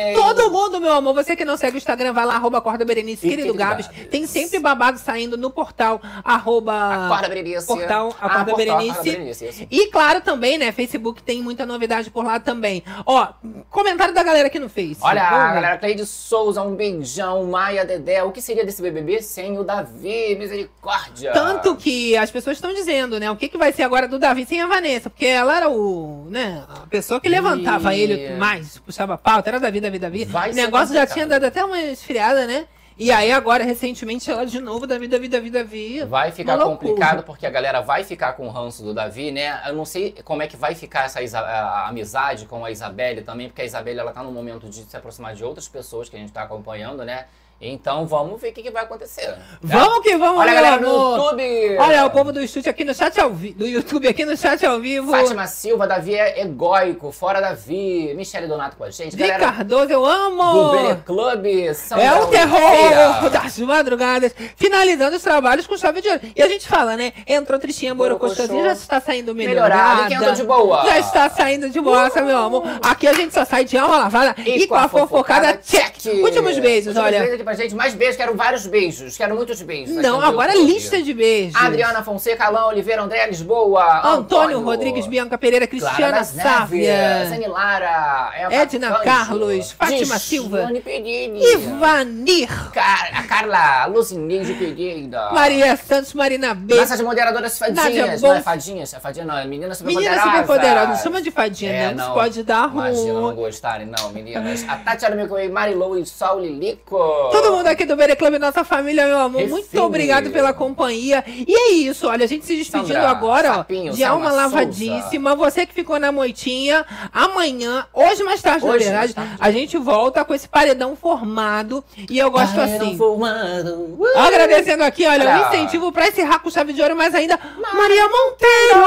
[0.09, 0.15] hein?
[0.15, 3.21] Todo mundo, meu amor, você que não segue o Instagram, vai lá, arroba Acorda Berenice,
[3.21, 3.87] querido querido Gabs.
[3.87, 4.07] Gabs.
[4.07, 7.05] Tem sempre babado saindo no portal, arroba...
[7.07, 7.67] Acorda Berenice.
[7.67, 8.91] Portal Ah, Acorda portal Berenice.
[8.99, 9.67] Acorda Berenice.
[9.69, 12.83] E claro também, né, Facebook tem muita novidade por lá também.
[13.05, 13.27] Ó,
[13.69, 14.97] comentário da galera aqui no Face.
[15.01, 17.43] Olha, Vamos a galera Cleide Souza, um beijão.
[17.45, 20.35] Maia Dedé, o que seria desse BBB sem o Davi?
[20.39, 21.31] Misericórdia.
[21.33, 23.29] Tanto que as pessoas estão dizendo, né?
[23.29, 25.09] O que, que vai ser agora do Davi sem a Vanessa?
[25.09, 29.49] Porque ela era o, né, a pessoa que levantava E- ele mais, puxava a pauta,
[29.49, 30.25] era Davi, Davi, Davi.
[30.25, 32.65] Vai o negócio já tinha dado até uma esfriada, né?
[32.95, 36.03] E aí agora, recentemente, ela de novo, Davi, Davi, Davi, Davi.
[36.05, 39.61] Vai ficar complicado porque a galera vai ficar com o ranço do Davi, né?
[39.67, 43.23] Eu não sei como é que vai ficar essa Isa- a amizade com a Isabelle
[43.23, 46.15] também, porque a Isabelle ela tá no momento de se aproximar de outras pessoas que
[46.15, 47.25] a gente tá acompanhando, né?
[47.63, 49.25] Então vamos ver o que, que vai acontecer.
[49.27, 49.37] tá?
[49.61, 51.17] Vamos que vamos, Olha, galera, no amor.
[51.33, 51.77] YouTube.
[51.79, 53.57] Olha, o povo do estúdio aqui no chat ao vivo.
[53.59, 55.11] Do YouTube aqui no chat ao vivo.
[55.11, 58.13] Fátima Silva, Davi é egóico, fora Davi.
[58.15, 59.15] Michele Donato com a gente.
[59.15, 60.43] Vi Galera Cardoso, eu amo!
[60.53, 66.09] do Bere Club, Sandra É o terror das madrugadas, finalizando os trabalhos com chave de
[66.09, 66.21] ouro.
[66.35, 67.13] E a gente fala, né?
[67.25, 69.75] Entrou Tristinha Borocochosinha, já está saindo melhorada.
[69.75, 70.85] Melhorada, e quem andou de boa?
[70.85, 72.63] Já está saindo de boa, meu amor.
[72.81, 75.93] Aqui a gente só sai de alma lavada e, com a fofocada, check.
[76.21, 77.19] Últimos beijos, Últimos olha.
[77.21, 77.75] beijos pra gente.
[77.75, 79.17] Mais beijos, quero vários beijos.
[79.17, 79.95] Quero muitos beijos.
[79.95, 81.55] Não, agora lista de beijos.
[81.55, 84.01] Adriana Fonseca, Alain Oliveira, André Lisboa.
[84.05, 87.27] Antônio, Rodrigues, Bianca Pereira, Cristiana Sávia.
[87.29, 95.29] Zane Lara, Eva Edna Carlos, Fátima Silva, Ivanir, Car Carla Lucineide Pereira.
[95.31, 96.75] Maria Santos, Marina B.
[96.75, 98.21] Nossas moderadoras fadinhas.
[98.21, 98.93] Não é fadinhas?
[98.93, 100.31] É fadinha não, é menina super Menina poderosa.
[100.31, 102.89] super poderosa, não chama de fadinha, É, não, pode dar ruim.
[102.89, 104.65] Imagina não gostarem, não, meninas.
[104.67, 107.29] A Tatiana Milcoei, Marilou e Sol Lilico.
[107.43, 111.23] Todo mundo aqui do Club, nossa família, meu amor, muito obrigado pela companhia.
[111.27, 114.31] E é isso, olha, a gente se despedindo Sandra, agora, ó, Sapinho, de Selma alma
[114.31, 115.35] lavadíssima.
[115.35, 120.23] Você que ficou na moitinha, amanhã, hoje mais tarde, Hoje na verdade, a gente volta
[120.23, 121.83] com esse paredão formado.
[122.09, 122.97] E eu gosto Paredão assim.
[122.97, 123.99] formado.
[124.15, 125.45] Agradecendo aqui, olha, Olha.
[125.45, 127.37] um incentivo pra encerrar com chave de ouro, mas ainda
[127.73, 128.83] Maria Monteiro!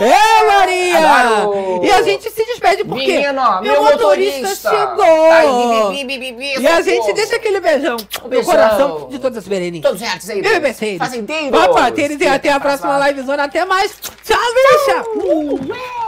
[0.00, 0.98] É, Maria!
[0.98, 1.84] Adoro!
[1.84, 5.28] E a gente se despede porque Menino, ó, meu motorista, motorista chegou!
[5.28, 8.44] tá aí, bi, bi, bi, bi, a gente deixa aquele beijão no beijão.
[8.50, 9.82] coração de todas as Berenices.
[9.82, 11.50] Todos retos aí, BBBceiros, fazendeiros.
[11.50, 13.44] papateiros e até a próxima livezona.
[13.44, 13.92] Até mais.
[14.24, 16.01] Tchau, bicha!